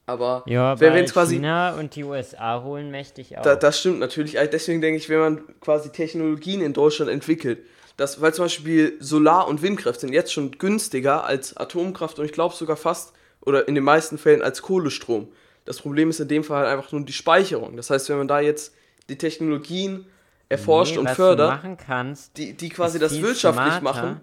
Aber 0.06 0.42
Ja, 0.46 0.80
wenn 0.80 1.04
es 1.04 1.12
quasi 1.12 1.34
China 1.36 1.74
und 1.78 1.94
die 1.94 2.04
USA 2.04 2.62
holen 2.62 2.90
mächtig 2.90 3.36
auf. 3.36 3.44
da, 3.44 3.56
das 3.56 3.78
stimmt 3.78 3.98
natürlich. 4.00 4.38
Also 4.38 4.50
Deswegen 4.50 4.80
denke 4.80 4.96
ich, 4.96 5.08
wenn 5.10 5.18
man 5.18 5.60
quasi 5.60 5.90
Technologien 5.90 6.62
in 6.62 6.72
Deutschland 6.72 7.10
entwickelt, 7.10 7.58
dass, 7.98 8.20
weil 8.20 8.32
zum 8.32 8.46
Beispiel 8.46 8.96
Solar- 9.00 9.48
und 9.48 9.60
Windkraft 9.60 10.00
sind 10.00 10.12
jetzt 10.12 10.32
schon 10.32 10.52
günstiger 10.52 11.24
als 11.24 11.56
Atomkraft 11.56 12.18
und 12.18 12.24
ich 12.24 12.32
glaube 12.32 12.54
sogar 12.54 12.76
fast 12.76 13.12
oder 13.42 13.68
in 13.68 13.74
den 13.74 13.84
meisten 13.84 14.16
Fällen 14.18 14.40
als 14.40 14.62
Kohlestrom. 14.62 15.28
Das 15.64 15.80
Problem 15.80 16.08
ist 16.08 16.20
in 16.20 16.28
dem 16.28 16.44
Fall 16.44 16.64
halt 16.66 16.78
einfach 16.78 16.92
nur 16.92 17.02
die 17.02 17.12
Speicherung. 17.12 17.76
Das 17.76 17.90
heißt, 17.90 18.08
wenn 18.08 18.16
man 18.18 18.28
da 18.28 18.40
jetzt 18.40 18.74
die 19.10 19.18
Technologien 19.18 20.06
erforscht 20.48 20.92
Nee, 20.92 20.98
und 20.98 21.10
fördert, 21.10 21.78
kannst, 21.78 22.36
die, 22.36 22.54
die 22.54 22.68
quasi 22.68 22.98
das 22.98 23.20
wirtschaftlich 23.20 23.74
smarter. 23.74 24.02
machen, 24.02 24.20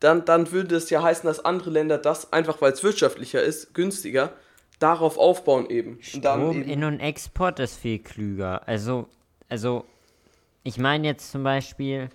dann, 0.00 0.24
dann 0.24 0.52
würde 0.52 0.76
es 0.76 0.90
ja 0.90 1.02
heißen, 1.02 1.26
dass 1.26 1.44
andere 1.44 1.70
Länder 1.70 1.98
das 1.98 2.32
einfach, 2.32 2.60
weil 2.60 2.72
es 2.72 2.82
wirtschaftlicher 2.82 3.42
ist, 3.42 3.74
günstiger, 3.74 4.32
darauf 4.78 5.18
aufbauen 5.18 5.68
eben. 5.68 5.98
Strom 6.02 6.52
eben 6.52 6.62
in- 6.62 6.84
und 6.84 7.00
Export 7.00 7.58
ist 7.60 7.78
viel 7.78 7.98
klüger. 7.98 8.66
Also, 8.66 9.08
also, 9.48 9.84
ich 10.62 10.78
meine 10.78 11.06
jetzt 11.08 11.30
zum 11.30 11.42
Beispiel, 11.42 12.10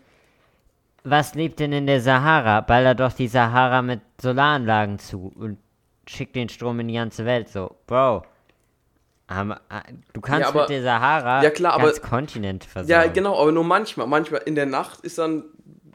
was 1.03 1.33
lebt 1.33 1.59
denn 1.59 1.73
in 1.73 1.87
der 1.87 2.01
Sahara? 2.01 2.61
Baller 2.61 2.95
doch 2.95 3.13
die 3.13 3.27
Sahara 3.27 3.81
mit 3.81 4.01
Solaranlagen 4.21 4.99
zu 4.99 5.31
und 5.35 5.57
schickt 6.07 6.35
den 6.35 6.49
Strom 6.49 6.79
in 6.79 6.87
die 6.87 6.93
ganze 6.95 7.25
Welt. 7.25 7.49
So, 7.49 7.75
Bro. 7.87 8.23
Ah, 9.69 9.83
du 10.13 10.21
kannst 10.21 10.47
aber- 10.47 10.61
mit 10.61 10.69
der 10.69 10.83
Sahara 10.83 11.43
Ja, 11.43 11.49
klar, 11.49 11.73
aber- 11.73 11.85
ganz 11.85 12.01
Kontinent 12.01 12.65
versorgen. 12.65 12.89
Ja, 12.91 13.07
genau, 13.11 13.39
aber 13.41 13.51
nur 13.51 13.63
manchmal. 13.63 14.07
Manchmal 14.07 14.41
in 14.45 14.55
der 14.55 14.65
Nacht 14.65 15.01
ist 15.01 15.17
dann 15.17 15.43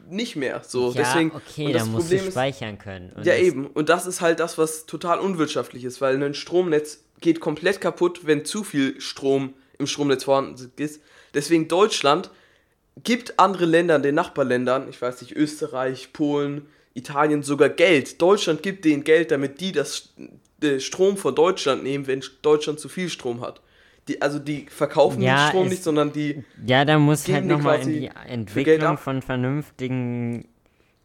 nicht 0.08 0.36
mehr 0.36 0.62
so. 0.64 0.92
Ja, 0.92 1.02
Deswegen, 1.02 1.32
okay, 1.34 1.66
und 1.66 1.72
dann 1.72 1.80
das 1.82 1.88
musst 1.88 2.04
Problem 2.06 2.20
du 2.22 2.26
ist, 2.28 2.34
speichern 2.34 2.78
können. 2.78 3.12
Und 3.12 3.26
ja 3.26 3.32
das- 3.34 3.42
eben. 3.42 3.66
Und 3.66 3.88
das 3.88 4.06
ist 4.06 4.20
halt 4.20 4.40
das, 4.40 4.56
was 4.56 4.86
total 4.86 5.18
unwirtschaftlich 5.18 5.84
ist, 5.84 6.00
weil 6.00 6.22
ein 6.22 6.34
Stromnetz 6.34 7.02
geht 7.20 7.40
komplett 7.40 7.80
kaputt, 7.80 8.20
wenn 8.24 8.44
zu 8.44 8.62
viel 8.64 9.00
Strom 9.00 9.54
im 9.78 9.86
Stromnetz 9.86 10.24
vorhanden 10.24 10.70
ist. 10.76 11.00
Deswegen 11.34 11.66
Deutschland 11.68 12.30
gibt 13.04 13.38
andere 13.38 13.66
Ländern, 13.66 14.02
den 14.02 14.14
Nachbarländern, 14.14 14.88
ich 14.88 15.02
weiß 15.02 15.20
nicht, 15.20 15.32
Österreich, 15.36 16.12
Polen, 16.12 16.66
Italien 16.94 17.42
sogar 17.42 17.68
Geld. 17.68 18.22
Deutschland 18.22 18.62
gibt 18.62 18.84
denen 18.86 19.04
Geld, 19.04 19.30
damit 19.30 19.60
die 19.60 19.72
das 19.72 20.14
Strom 20.80 21.16
von 21.16 21.34
Deutschland 21.34 21.82
nehmen, 21.82 22.06
wenn 22.06 22.22
Deutschland 22.42 22.80
zu 22.80 22.88
viel 22.88 23.08
Strom 23.08 23.40
hat. 23.40 23.60
Die, 24.08 24.22
also 24.22 24.38
die 24.38 24.66
verkaufen 24.70 25.20
Ja, 25.22 25.34
den 25.36 25.48
Strom 25.48 25.66
es- 25.66 25.72
nicht, 25.72 25.82
sondern 25.82 26.12
die 26.12 26.44
Ja, 26.66 26.84
da 26.84 26.98
muss 26.98 27.26
halt 27.28 27.44
nochmal 27.44 27.76
in 27.76 27.80
quasi 27.82 28.00
die 28.00 28.10
Entwicklung 28.28 28.98
von 28.98 29.20
vernünftigen 29.22 30.46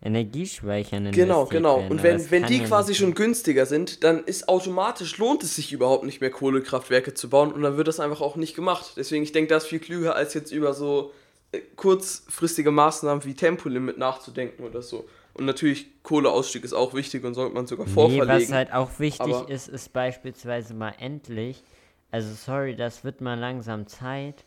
Energiespeichern 0.03 1.11
Genau, 1.11 1.41
investiert 1.41 1.51
genau. 1.51 1.77
werden, 1.77 1.91
Und 1.91 2.03
wenn, 2.03 2.31
wenn 2.31 2.45
die 2.47 2.57
ja 2.57 2.63
quasi 2.65 2.95
schon 2.95 3.13
günstiger 3.13 3.65
sind, 3.65 4.03
dann 4.03 4.23
ist 4.23 4.49
automatisch, 4.49 5.17
lohnt 5.17 5.43
es 5.43 5.55
sich 5.55 5.71
überhaupt 5.71 6.03
nicht 6.05 6.21
mehr, 6.21 6.31
Kohlekraftwerke 6.31 7.13
zu 7.13 7.29
bauen 7.29 7.51
und 7.51 7.61
dann 7.61 7.77
wird 7.77 7.87
das 7.87 7.99
einfach 7.99 8.21
auch 8.21 8.35
nicht 8.35 8.55
gemacht. 8.55 8.93
Deswegen, 8.97 9.23
ich 9.23 9.31
denke, 9.31 9.49
das 9.53 9.63
ist 9.63 9.69
viel 9.69 9.79
klüger, 9.79 10.15
als 10.15 10.33
jetzt 10.33 10.51
über 10.51 10.73
so 10.73 11.11
äh, 11.51 11.59
kurzfristige 11.75 12.71
Maßnahmen 12.71 13.25
wie 13.25 13.35
Tempolimit 13.35 13.97
nachzudenken 13.97 14.63
oder 14.63 14.81
so. 14.81 15.07
Und 15.33 15.45
natürlich, 15.45 15.87
Kohleausstieg 16.03 16.63
ist 16.63 16.73
auch 16.73 16.93
wichtig 16.93 17.23
und 17.23 17.33
sollte 17.33 17.53
man 17.55 17.65
sogar 17.67 17.85
Nee, 17.87 17.93
vorverlegen. 17.93 18.27
was 18.29 18.51
halt 18.51 18.73
auch 18.73 18.99
wichtig 18.99 19.21
aber- 19.35 19.49
ist, 19.49 19.67
ist 19.69 19.93
beispielsweise 19.93 20.73
mal 20.73 20.93
endlich, 20.99 21.63
also 22.11 22.33
sorry, 22.33 22.75
das 22.75 23.03
wird 23.03 23.21
mal 23.21 23.39
langsam 23.39 23.87
Zeit, 23.87 24.43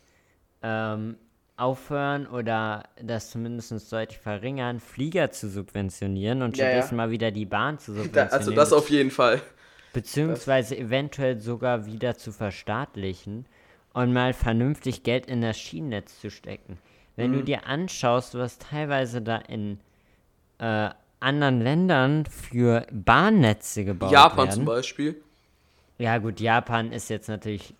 ähm, 0.63 1.17
aufhören 1.57 2.27
oder 2.27 2.83
das 3.01 3.31
zumindest 3.31 3.93
deutlich 3.93 4.19
verringern, 4.19 4.81
Flieger 4.81 5.31
zu 5.31 5.49
subventionieren 5.49 6.43
und 6.43 6.57
Ja, 6.57 6.65
ja. 6.65 6.71
stattdessen 6.73 6.97
mal 6.97 7.11
wieder 7.11 7.31
die 7.31 7.47
Bahn 7.47 7.79
zu 7.79 7.93
da, 7.95 8.03
subventionieren. 8.03 8.33
also 8.33 8.51
das 8.51 8.73
auf 8.73 8.91
jeden 8.91 9.11
Fall. 9.11 9.41
beziehungsweise 9.93 10.77
eventuell 10.77 11.41
sogar 11.41 11.87
wieder 11.87 12.17
zu 12.17 12.33
verstaatlichen 12.33 13.47
und 13.93 14.13
mal 14.13 14.33
vernünftig 14.33 15.05
Geld 15.05 15.27
in 15.27 15.41
das 15.41 15.57
Schienennetz 15.59 16.21
zu 16.21 16.31
stecken. 16.31 16.79
Wenn 17.17 17.31
Mhm. 17.31 17.35
du 17.39 17.45
dir 17.45 17.67
anschaust, 17.67 18.35
was 18.37 18.59
teilweise 18.59 19.23
da 19.23 19.37
in 19.37 19.79
äh, 20.65 20.91
anderen 21.21 21.61
Ländern 21.61 22.25
für 22.27 22.87
Bahnnetze 22.91 23.85
gebaut 23.85 24.11
Japan 24.11 24.47
werden. 24.47 24.51
zum 24.53 24.65
Beispiel. 24.65 25.23
Ja, 25.99 26.19
gut, 26.19 26.41
Japan 26.41 26.91
ist 26.91 27.11
jetzt 27.11 27.29
natürlich 27.29 27.75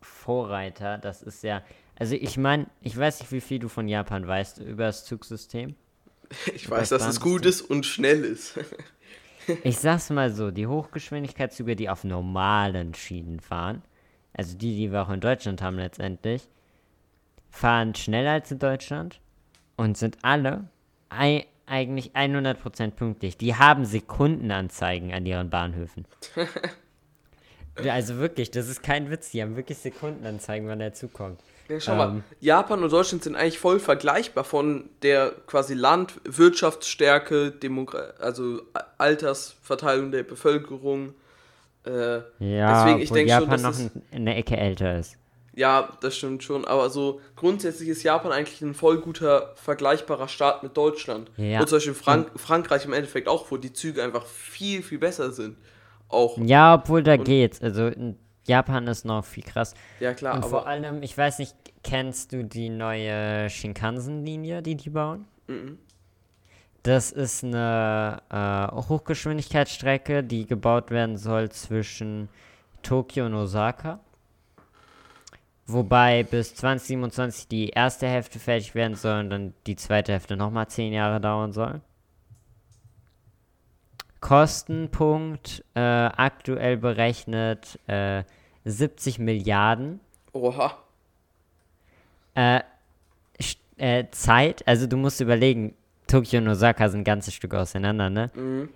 Vorreiter. 0.00 0.98
Das 0.98 1.22
ist 1.22 1.44
ja. 1.44 1.62
Also, 1.96 2.16
ich 2.16 2.36
meine, 2.36 2.66
ich 2.80 2.96
weiß 2.96 3.20
nicht, 3.20 3.30
wie 3.30 3.40
viel 3.40 3.60
du 3.60 3.68
von 3.68 3.86
Japan 3.86 4.26
weißt 4.26 4.58
über 4.58 4.84
das 4.84 5.04
Zugsystem. 5.04 5.74
Ich 6.54 6.68
weiß, 6.68 6.88
Das 6.88 7.02
dass 7.02 7.08
es 7.14 7.20
gut 7.20 7.46
ist 7.46 7.62
und 7.62 7.86
schnell 7.86 8.24
ist. 8.24 8.58
Ich 9.62 9.78
sag's 9.78 10.08
mal 10.08 10.32
so: 10.32 10.50
Die 10.50 10.66
Hochgeschwindigkeitszüge, 10.66 11.76
die 11.76 11.90
auf 11.90 12.02
normalen 12.02 12.94
Schienen 12.94 13.40
fahren, 13.40 13.82
also 14.32 14.56
die, 14.56 14.74
die 14.74 14.90
wir 14.90 15.02
auch 15.02 15.10
in 15.10 15.20
Deutschland 15.20 15.60
haben 15.60 15.76
letztendlich, 15.76 16.48
fahren 17.50 17.94
schneller 17.94 18.32
als 18.32 18.50
in 18.50 18.58
Deutschland 18.58 19.20
und 19.76 19.98
sind 19.98 20.16
alle 20.22 20.64
eigentlich 21.66 22.12
100% 22.14 22.90
pünktlich. 22.92 23.36
Die 23.36 23.54
haben 23.56 23.84
Sekundenanzeigen 23.84 25.12
an 25.12 25.24
ihren 25.26 25.50
Bahnhöfen. 25.50 26.04
Also 27.88 28.18
wirklich, 28.18 28.52
das 28.52 28.68
ist 28.68 28.84
kein 28.84 29.10
Witz. 29.10 29.32
Die 29.32 29.42
haben 29.42 29.56
wirklich 29.56 29.78
Sekundenanzeigen, 29.78 30.68
wann 30.68 30.78
der 30.78 30.92
Zug 30.94 31.12
kommt. 31.12 31.40
Ja, 31.68 31.80
schau 31.80 31.96
mal, 31.96 32.08
Ähm. 32.08 32.24
Japan 32.40 32.84
und 32.84 32.92
Deutschland 32.92 33.24
sind 33.24 33.34
eigentlich 33.34 33.58
voll 33.58 33.80
vergleichbar 33.80 34.44
von 34.44 34.88
der 35.02 35.32
quasi 35.48 35.74
Land 35.74 36.20
Wirtschaftsstärke, 36.24 37.50
Demogra 37.50 38.12
also 38.20 38.62
Altersverteilung 38.98 40.12
der 40.12 40.22
Bevölkerung. 40.22 41.14
Äh, 41.84 41.90
Ja, 41.90 42.22
Deswegen, 42.38 43.00
ich 43.00 43.10
obwohl 43.10 43.16
denk 43.18 43.30
schon, 43.30 43.40
Japan 43.40 43.50
dass 43.50 43.62
noch 43.62 43.90
ein- 43.90 44.02
eine 44.12 44.36
Ecke 44.36 44.56
älter 44.56 44.98
ist. 44.98 45.16
Ja, 45.56 45.88
das 46.00 46.16
stimmt 46.16 46.42
schon, 46.42 46.64
aber 46.64 46.90
so 46.90 47.20
grundsätzlich 47.36 47.88
ist 47.88 48.02
Japan 48.02 48.32
eigentlich 48.32 48.60
ein 48.60 48.74
voll 48.74 48.98
guter, 49.00 49.52
vergleichbarer 49.56 50.28
Staat 50.28 50.62
mit 50.62 50.76
Deutschland. 50.76 51.30
Ja. 51.36 51.60
Und 51.60 51.68
zum 51.68 51.76
Beispiel 51.76 51.94
Frank 51.94 52.30
Frankreich 52.36 52.84
im 52.84 52.92
Endeffekt 52.92 53.28
auch, 53.28 53.50
wo 53.50 53.56
die 53.56 53.72
Züge 53.72 54.02
einfach 54.02 54.26
viel, 54.26 54.82
viel 54.82 54.98
besser 54.98 55.32
sind. 55.32 55.56
Auch. 56.08 56.36
Ja, 56.38 56.74
obwohl 56.74 57.02
da 57.02 57.16
geht's. 57.16 57.60
Also 57.62 57.86
in 57.86 58.16
Japan 58.46 58.86
ist 58.86 59.04
noch 59.04 59.24
viel 59.24 59.42
krass. 59.42 59.74
Ja, 60.00 60.12
klar, 60.12 60.36
Und 60.36 60.44
vor 60.44 60.60
aber. 60.60 60.68
allem, 60.68 61.02
ich 61.02 61.16
weiß 61.16 61.38
nicht, 61.38 61.54
kennst 61.82 62.32
du 62.32 62.44
die 62.44 62.68
neue 62.68 63.48
Shinkansen-Linie, 63.48 64.62
die 64.62 64.74
die 64.74 64.90
bauen? 64.90 65.26
Mhm. 65.46 65.78
Das 66.82 67.12
ist 67.12 67.42
eine 67.42 68.20
äh, 68.30 68.76
Hochgeschwindigkeitsstrecke, 68.76 70.22
die 70.22 70.46
gebaut 70.46 70.90
werden 70.90 71.16
soll 71.16 71.48
zwischen 71.48 72.28
Tokio 72.82 73.24
und 73.24 73.34
Osaka. 73.34 74.00
Wobei 75.66 76.24
bis 76.24 76.54
2027 76.54 77.48
die 77.48 77.70
erste 77.70 78.06
Hälfte 78.06 78.38
fertig 78.38 78.74
werden 78.74 78.96
soll 78.96 79.20
und 79.20 79.30
dann 79.30 79.54
die 79.66 79.76
zweite 79.76 80.12
Hälfte 80.12 80.36
nochmal 80.36 80.68
10 80.68 80.92
Jahre 80.92 81.20
dauern 81.20 81.52
soll. 81.52 81.80
Kostenpunkt 84.20 85.64
äh, 85.74 85.80
aktuell 85.80 86.76
berechnet 86.76 87.78
äh, 87.86 88.24
70 88.64 89.18
Milliarden. 89.18 90.00
Oha. 90.32 90.78
Äh, 92.34 92.60
äh, 93.76 94.04
Zeit, 94.10 94.66
also 94.66 94.86
du 94.86 94.96
musst 94.96 95.20
überlegen, 95.20 95.74
Tokio 96.06 96.40
und 96.40 96.48
Osaka 96.48 96.88
sind 96.88 97.00
ein 97.00 97.04
ganzes 97.04 97.34
Stück 97.34 97.54
auseinander, 97.54 98.10
ne? 98.10 98.30
Mhm. 98.34 98.68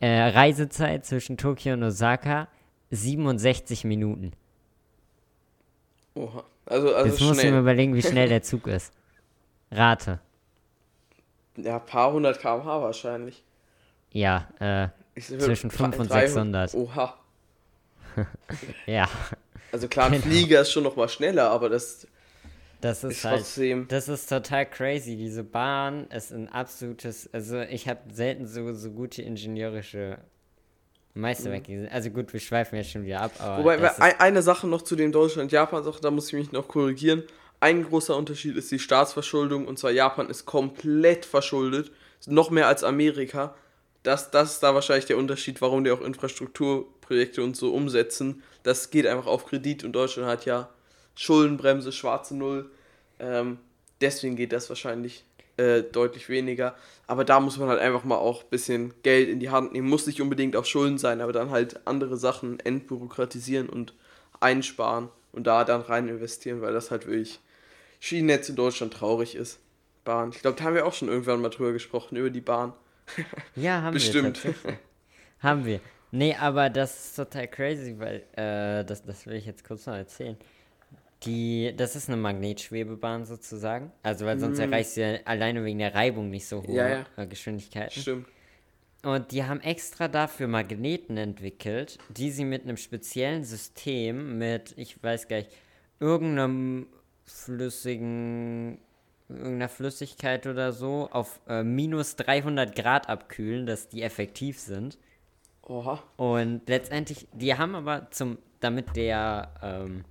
Äh, 0.00 0.28
Reisezeit 0.28 1.04
zwischen 1.04 1.36
Tokio 1.36 1.74
und 1.74 1.82
Osaka 1.82 2.48
67 2.90 3.84
Minuten. 3.84 4.32
Oha. 6.14 6.44
Also, 6.66 6.94
also 6.94 7.08
Jetzt 7.10 7.20
musst 7.20 7.22
du 7.22 7.34
mir 7.34 7.40
schnell. 7.50 7.60
überlegen, 7.60 7.94
wie 7.94 8.02
schnell 8.02 8.28
der 8.28 8.42
Zug 8.42 8.66
ist. 8.66 8.92
Rate. 9.70 10.20
Ja, 11.56 11.78
paar 11.78 12.12
hundert 12.12 12.40
km/h 12.40 12.80
wahrscheinlich. 12.82 13.42
Ja, 14.12 14.48
äh, 14.58 14.88
Zwischen 15.20 15.68
drei- 15.70 15.76
500 15.92 16.00
und 16.00 16.10
300. 16.10 16.70
600. 16.70 16.74
Oha. 16.74 17.14
ja, 18.86 19.08
Also 19.72 19.86
klar, 19.88 20.06
ein 20.06 20.12
Genau. 20.12 20.24
Flieger 20.24 20.60
ist 20.62 20.72
schon 20.72 20.82
noch 20.84 20.96
mal 20.96 21.08
schneller, 21.08 21.50
aber 21.50 21.68
das 21.68 22.06
das 22.80 23.04
ist, 23.04 23.18
ist 23.18 23.24
halt. 23.24 23.36
trotzdem. 23.38 23.86
Das 23.88 24.08
ist 24.08 24.28
total 24.28 24.66
crazy. 24.66 25.16
Diese 25.16 25.44
Bahn 25.44 26.06
ist 26.08 26.32
ein 26.32 26.48
absolutes. 26.48 27.28
Also, 27.32 27.60
ich 27.60 27.88
habe 27.88 28.00
selten 28.12 28.46
so, 28.46 28.72
so 28.72 28.90
gute 28.90 29.20
ingenieurische 29.22 30.18
Meisterwerke 31.14 31.72
gesehen. 31.72 31.88
Also, 31.92 32.10
gut, 32.10 32.32
wir 32.32 32.40
schweifen 32.40 32.76
jetzt 32.76 32.90
schon 32.90 33.04
wieder 33.04 33.20
ab, 33.20 33.32
aber. 33.38 33.64
Wobei, 33.64 34.20
eine 34.20 34.42
Sache 34.42 34.66
noch 34.66 34.82
zu 34.82 34.96
den 34.96 35.12
Deutschland-Japan-Sachen, 35.12 36.02
da 36.02 36.10
muss 36.10 36.28
ich 36.28 36.34
mich 36.34 36.52
noch 36.52 36.68
korrigieren. 36.68 37.24
Ein 37.60 37.84
großer 37.84 38.16
Unterschied 38.16 38.56
ist 38.56 38.70
die 38.70 38.78
Staatsverschuldung 38.78 39.66
und 39.66 39.78
zwar 39.78 39.90
Japan 39.90 40.30
ist 40.30 40.46
komplett 40.46 41.26
verschuldet, 41.26 41.92
noch 42.26 42.50
mehr 42.50 42.68
als 42.68 42.84
Amerika. 42.84 43.54
Das, 44.02 44.30
das 44.30 44.54
ist 44.54 44.62
da 44.62 44.74
wahrscheinlich 44.74 45.04
der 45.04 45.18
Unterschied, 45.18 45.60
warum 45.60 45.84
die 45.84 45.90
auch 45.90 46.00
Infrastrukturprojekte 46.00 47.42
und 47.42 47.56
so 47.56 47.74
umsetzen. 47.74 48.42
Das 48.62 48.88
geht 48.88 49.06
einfach 49.06 49.26
auf 49.26 49.44
Kredit 49.44 49.84
und 49.84 49.92
Deutschland 49.92 50.26
hat 50.26 50.46
ja 50.46 50.70
Schuldenbremse, 51.14 51.92
schwarze 51.92 52.34
Null. 52.34 52.70
Ähm, 53.18 53.58
deswegen 54.00 54.36
geht 54.36 54.54
das 54.54 54.70
wahrscheinlich 54.70 55.26
äh, 55.60 55.82
deutlich 55.82 56.28
weniger. 56.28 56.74
Aber 57.06 57.24
da 57.24 57.40
muss 57.40 57.58
man 57.58 57.68
halt 57.68 57.80
einfach 57.80 58.04
mal 58.04 58.16
auch 58.16 58.44
ein 58.44 58.50
bisschen 58.50 58.94
Geld 59.02 59.28
in 59.28 59.40
die 59.40 59.50
Hand 59.50 59.72
nehmen. 59.72 59.88
Muss 59.88 60.06
nicht 60.06 60.20
unbedingt 60.20 60.56
auf 60.56 60.66
Schulden 60.66 60.96
sein, 60.96 61.20
aber 61.20 61.32
dann 61.32 61.50
halt 61.50 61.86
andere 61.86 62.16
Sachen 62.16 62.60
entbürokratisieren 62.60 63.68
und 63.68 63.94
einsparen 64.40 65.08
und 65.32 65.46
da 65.46 65.64
dann 65.64 65.82
rein 65.82 66.08
investieren, 66.08 66.62
weil 66.62 66.72
das 66.72 66.90
halt 66.90 67.06
wirklich 67.06 67.40
Schienennetz 67.98 68.48
in 68.48 68.56
Deutschland 68.56 68.94
traurig 68.94 69.34
ist. 69.34 69.60
Bahn. 70.04 70.30
Ich 70.30 70.40
glaube, 70.40 70.56
da 70.56 70.64
haben 70.64 70.74
wir 70.74 70.86
auch 70.86 70.94
schon 70.94 71.08
irgendwann 71.08 71.42
mal 71.42 71.50
drüber 71.50 71.72
gesprochen, 71.72 72.16
über 72.16 72.30
die 72.30 72.40
Bahn. 72.40 72.72
Ja, 73.56 73.82
haben 73.82 73.94
Bestimmt. 73.94 74.42
wir. 74.44 74.52
tatsächlich. 74.52 74.78
haben 75.40 75.64
wir. 75.66 75.80
Nee, 76.12 76.34
aber 76.34 76.70
das 76.70 77.06
ist 77.06 77.16
total 77.16 77.48
crazy, 77.48 77.96
weil, 77.98 78.22
äh, 78.32 78.84
das, 78.84 79.04
das 79.04 79.26
will 79.26 79.34
ich 79.34 79.46
jetzt 79.46 79.64
kurz 79.64 79.86
noch 79.86 79.94
erzählen. 79.94 80.36
Die, 81.24 81.74
das 81.76 81.96
ist 81.96 82.08
eine 82.08 82.16
Magnetschwebebahn 82.16 83.26
sozusagen. 83.26 83.92
Also, 84.02 84.24
weil 84.24 84.38
sonst 84.38 84.58
erreichst 84.58 84.96
du 84.96 85.02
ja 85.02 85.18
alleine 85.26 85.64
wegen 85.64 85.78
der 85.78 85.94
Reibung 85.94 86.30
nicht 86.30 86.46
so 86.46 86.62
hohe. 86.62 86.74
Ja, 86.74 87.04
ja. 87.16 87.24
Geschwindigkeiten. 87.26 88.00
Stimmt. 88.00 88.26
Und 89.02 89.32
die 89.32 89.44
haben 89.44 89.60
extra 89.60 90.08
dafür 90.08 90.46
Magneten 90.46 91.16
entwickelt, 91.16 91.98
die 92.10 92.30
sie 92.30 92.44
mit 92.44 92.64
einem 92.64 92.76
speziellen 92.76 93.44
System, 93.44 94.38
mit, 94.38 94.74
ich 94.76 95.02
weiß 95.02 95.28
gar 95.28 95.38
nicht, 95.38 95.50
irgendeinem 96.00 96.86
flüssigen, 97.24 98.78
irgendeiner 99.28 99.68
Flüssigkeit 99.68 100.46
oder 100.46 100.72
so, 100.72 101.08
auf 101.12 101.40
äh, 101.48 101.62
minus 101.62 102.16
300 102.16 102.74
Grad 102.74 103.08
abkühlen, 103.08 103.64
dass 103.64 103.88
die 103.88 104.02
effektiv 104.02 104.58
sind. 104.58 104.98
Oha. 105.62 106.02
Und 106.16 106.68
letztendlich, 106.68 107.26
die 107.32 107.54
haben 107.54 107.74
aber 107.74 108.10
zum, 108.10 108.38
damit 108.60 108.96
der 108.96 109.54
ähm, 109.62 110.04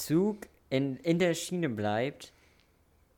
Zug 0.00 0.38
in, 0.70 0.96
in 0.96 1.18
der 1.18 1.34
Schiene 1.34 1.68
bleibt 1.68 2.32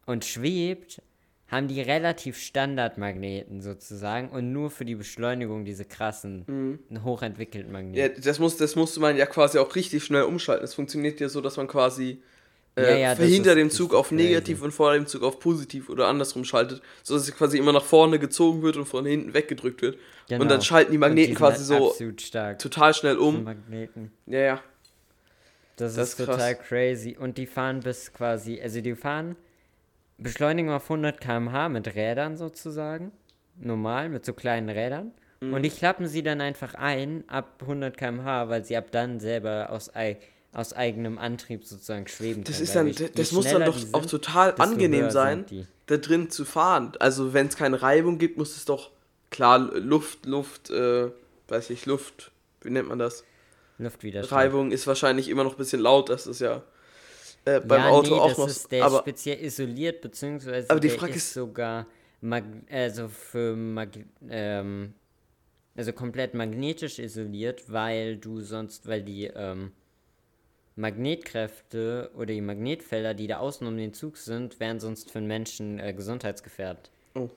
und 0.06 0.24
schwebt, 0.24 1.00
haben 1.48 1.68
die 1.68 1.82
relativ 1.82 2.38
Standardmagneten 2.38 3.60
sozusagen 3.60 4.30
und 4.30 4.52
nur 4.52 4.70
für 4.70 4.84
die 4.86 4.94
Beschleunigung 4.94 5.64
diese 5.66 5.84
krassen, 5.84 6.78
hochentwickelten 7.04 7.70
Mhm. 7.70 7.76
Ja, 7.94 8.04
Magneten. 8.04 8.22
das, 8.24 8.38
muss, 8.38 8.56
das 8.56 8.74
musste 8.74 9.00
man 9.00 9.16
ja 9.16 9.26
quasi 9.26 9.58
auch 9.58 9.74
richtig 9.76 10.02
schnell 10.02 10.22
umschalten. 10.22 10.64
Es 10.64 10.74
funktioniert 10.74 11.20
ja 11.20 11.28
so, 11.28 11.40
dass 11.42 11.58
man 11.58 11.68
quasi 11.68 12.22
äh, 12.74 12.82
Ja, 13.02 13.14
ja, 13.14 13.54
dem 13.54 13.68
das 13.68 13.76
Zug 13.76 13.92
auf 13.92 14.10
negativ 14.12 14.56
crazy. 14.58 14.64
und 14.64 14.70
vor 14.72 14.94
dem 14.94 15.06
Zug 15.06 15.22
auf 15.22 15.38
positiv 15.40 15.90
oder 15.90 16.08
andersrum 16.08 16.42
schaltet, 16.46 16.80
sodass 17.02 17.28
es 17.28 17.34
quasi 17.34 17.58
immer 17.58 17.72
nach 17.74 17.84
vorne 17.84 18.18
gezogen 18.18 18.62
wird 18.62 18.78
und 18.78 18.86
von 18.86 19.04
hinten 19.04 19.34
weggedrückt 19.34 19.82
wird. 19.82 19.96
Und 19.96 20.00
dann 20.30 20.48
Genau. 20.48 20.60
schalten 20.62 20.90
die 20.92 20.96
Magneten 20.98 21.28
sind 21.32 21.36
quasi 21.36 21.70
halt 21.70 21.96
so 21.98 22.10
total 22.58 22.94
schnell 22.94 23.16
die 23.16 23.20
um. 23.20 23.44
Magneten. 23.44 24.10
Ja, 24.26 24.38
ja. 24.40 24.62
Das, 25.82 25.94
Das 25.94 26.08
ist 26.14 26.20
ist 26.20 26.26
total 26.26 26.54
crazy. 26.56 27.16
Und 27.18 27.38
die 27.38 27.46
fahren 27.46 27.80
bis 27.80 28.12
quasi, 28.12 28.60
also 28.60 28.80
die 28.80 28.94
fahren 28.94 29.36
Beschleunigung 30.18 30.72
auf 30.72 30.84
100 30.84 31.20
km/h 31.20 31.68
mit 31.68 31.94
Rädern 31.94 32.36
sozusagen. 32.36 33.12
Normal, 33.56 34.08
mit 34.08 34.24
so 34.24 34.32
kleinen 34.32 34.68
Rädern. 34.68 35.12
Mhm. 35.40 35.54
Und 35.54 35.62
die 35.62 35.70
klappen 35.70 36.06
sie 36.06 36.22
dann 36.22 36.40
einfach 36.40 36.74
ein 36.74 37.24
ab 37.28 37.58
100 37.60 37.96
km/h, 37.96 38.48
weil 38.48 38.64
sie 38.64 38.76
ab 38.76 38.86
dann 38.92 39.20
selber 39.20 39.70
aus, 39.70 39.94
ei 39.94 40.18
aus 40.52 40.74
eigenem 40.74 41.18
Antrieb 41.18 41.64
sozusagen 41.64 42.06
schweben 42.06 42.44
Das 42.44 42.56
können. 42.56 42.64
ist 42.64 42.76
dann, 42.76 42.86
je 42.88 43.08
das 43.14 43.32
muss 43.32 43.46
dann 43.46 43.64
doch 43.64 43.78
die 43.78 43.94
auch 43.94 44.00
sind, 44.00 44.10
total 44.10 44.54
angenehm 44.58 45.10
sein, 45.10 45.46
sind 45.48 45.66
da 45.86 45.96
drin 45.96 46.30
zu 46.30 46.44
fahren. 46.44 46.92
Also 47.00 47.32
wenn 47.32 47.46
es 47.46 47.56
keine 47.56 47.80
Reibung 47.80 48.18
gibt, 48.18 48.36
muss 48.36 48.54
es 48.56 48.66
doch 48.66 48.90
klar 49.30 49.58
Luft, 49.58 50.26
Luft, 50.26 50.70
äh, 50.70 51.10
weiß 51.48 51.70
ich, 51.70 51.86
Luft, 51.86 52.32
wie 52.60 52.70
nennt 52.70 52.88
man 52.88 52.98
das? 52.98 53.24
Luftwiderstand. 53.84 54.32
Reibung 54.40 54.70
ist 54.72 54.86
wahrscheinlich 54.86 55.28
immer 55.28 55.44
noch 55.44 55.52
ein 55.52 55.58
bisschen 55.58 55.80
laut, 55.80 56.08
das 56.08 56.26
ist 56.26 56.40
ja 56.40 56.62
äh, 57.44 57.60
beim 57.60 57.82
ja, 57.82 57.88
Auto 57.90 58.14
nee, 58.14 58.20
auch 58.20 58.28
das 58.28 58.38
noch. 58.38 58.46
ist 58.48 58.70
der 58.72 58.84
aber 58.84 58.98
speziell 59.00 59.42
isoliert, 59.44 60.00
beziehungsweise 60.00 60.70
Aber 60.70 60.80
die 60.80 60.88
der 60.88 60.98
Frage 60.98 61.12
ist, 61.12 61.18
ist- 61.18 61.34
sogar 61.34 61.86
mag 62.20 62.44
also 62.70 63.08
für 63.08 63.56
mag 63.56 63.88
ähm, 64.28 64.94
also 65.74 65.92
komplett 65.92 66.34
magnetisch 66.34 66.98
isoliert, 66.98 67.64
weil 67.72 68.16
du 68.18 68.40
sonst, 68.42 68.86
weil 68.86 69.02
die 69.02 69.24
ähm, 69.26 69.72
Magnetkräfte 70.76 72.10
oder 72.14 72.26
die 72.26 72.40
Magnetfelder, 72.40 73.14
die 73.14 73.26
da 73.26 73.38
außen 73.38 73.66
um 73.66 73.76
den 73.76 73.92
Zug 73.92 74.16
sind, 74.16 74.58
wären 74.60 74.80
sonst 74.80 75.10
für 75.10 75.18
den 75.18 75.28
Menschen 75.28 75.78
äh, 75.78 75.92
gesundheitsgefährdet. 75.92 76.90
Oh. 77.14 77.28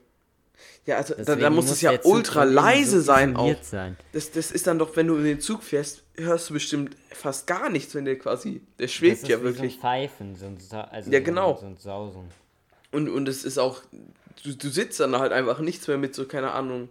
Ja, 0.85 0.97
also 0.97 1.15
da, 1.15 1.35
da 1.35 1.49
muss 1.49 1.69
es 1.71 1.81
ja 1.81 1.93
ultra 2.03 2.43
leise 2.43 2.99
so 2.99 3.05
sein 3.05 3.35
auch. 3.35 3.55
Sein. 3.63 3.97
Das, 4.11 4.31
das 4.31 4.51
ist 4.51 4.67
dann 4.67 4.79
doch, 4.79 4.95
wenn 4.95 5.07
du 5.07 5.17
in 5.17 5.23
den 5.23 5.39
Zug 5.39 5.63
fährst, 5.63 6.03
hörst 6.15 6.49
du 6.49 6.53
bestimmt 6.53 6.95
fast 7.11 7.47
gar 7.47 7.69
nichts, 7.69 7.95
wenn 7.95 8.05
der 8.05 8.17
quasi, 8.17 8.61
der 8.79 8.87
schwebt 8.87 9.23
das 9.23 9.29
ja 9.29 9.41
wirklich. 9.41 9.73
So 9.73 9.77
ein 9.77 9.81
Pfeifen, 9.81 10.35
so 10.35 10.45
ein, 10.45 10.57
also 10.91 11.11
ja, 11.11 11.19
genau. 11.19 11.57
so 11.59 11.65
ein 11.65 11.77
Sausen. 11.77 12.29
Und, 12.91 13.09
und 13.09 13.27
es 13.27 13.43
ist 13.43 13.57
auch, 13.57 13.81
du, 14.43 14.53
du 14.53 14.69
sitzt 14.69 14.99
dann 14.99 15.17
halt 15.17 15.31
einfach 15.31 15.59
nichts 15.59 15.87
mehr 15.87 15.97
mit 15.97 16.15
so, 16.15 16.25
keine 16.25 16.51
Ahnung, 16.51 16.89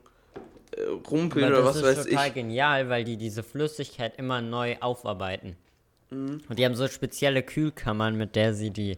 äh, 0.77 0.83
Rumpeln 1.11 1.46
oder 1.46 1.64
was 1.64 1.83
weiß 1.83 1.90
ich. 1.90 1.96
Das 1.96 2.07
ist 2.07 2.11
total 2.11 2.33
genial, 2.33 2.88
weil 2.88 3.05
die 3.05 3.16
diese 3.16 3.42
Flüssigkeit 3.42 4.18
immer 4.18 4.40
neu 4.40 4.77
aufarbeiten. 4.81 5.57
Mhm. 6.11 6.40
Und 6.48 6.59
die 6.59 6.64
haben 6.64 6.74
so 6.74 6.88
spezielle 6.88 7.42
Kühlkammern, 7.42 8.16
mit 8.16 8.37
der 8.37 8.55
sie 8.55 8.70
die, 8.70 8.96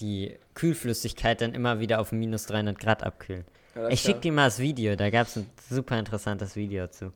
die 0.00 0.36
Kühlflüssigkeit 0.54 1.40
dann 1.40 1.54
immer 1.54 1.80
wieder 1.80 2.00
auf 2.00 2.12
minus 2.12 2.46
300 2.46 2.78
Grad 2.78 3.02
abkühlen. 3.02 3.44
Ja, 3.74 3.88
ich 3.88 4.00
schick 4.00 4.20
dir 4.20 4.32
mal 4.32 4.46
das 4.46 4.58
Video, 4.58 4.96
da 4.96 5.10
gab 5.10 5.26
es 5.26 5.36
ein 5.36 5.50
super 5.70 5.98
interessantes 5.98 6.56
Video 6.56 6.86
zu. 6.88 7.12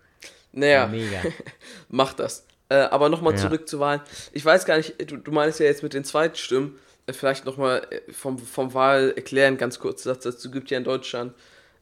Naja, 0.53 0.87
mega. 0.87 1.23
mach 1.89 2.15
das. 2.15 2.47
Äh, 2.69 2.77
aber 2.77 3.09
nochmal 3.09 3.35
ja. 3.35 3.39
zurück 3.39 3.69
zur 3.69 3.81
Wahl. 3.81 4.03
Ich 4.33 4.45
weiß 4.45 4.65
gar 4.67 4.77
nicht, 4.77 5.11
du, 5.11 5.17
du 5.17 5.33
meinst 5.33 5.61
ja 5.61 5.67
jetzt 5.67 5.83
mit 5.83 5.95
den 5.95 6.05
Zweitstimmen, 6.05 6.79
äh, 7.07 7.13
vielleicht 7.13 7.45
nochmal 7.45 7.87
äh, 7.91 8.13
vom, 8.13 8.39
vom 8.39 8.75
Wahl 8.75 9.13
erklären, 9.17 9.57
ganz 9.57 9.79
kurz 9.79 10.03
Satz 10.03 10.25
dazu. 10.25 10.51
gibt 10.51 10.71
ja 10.71 10.79
in 10.79 10.85
Deutschland 10.85 11.33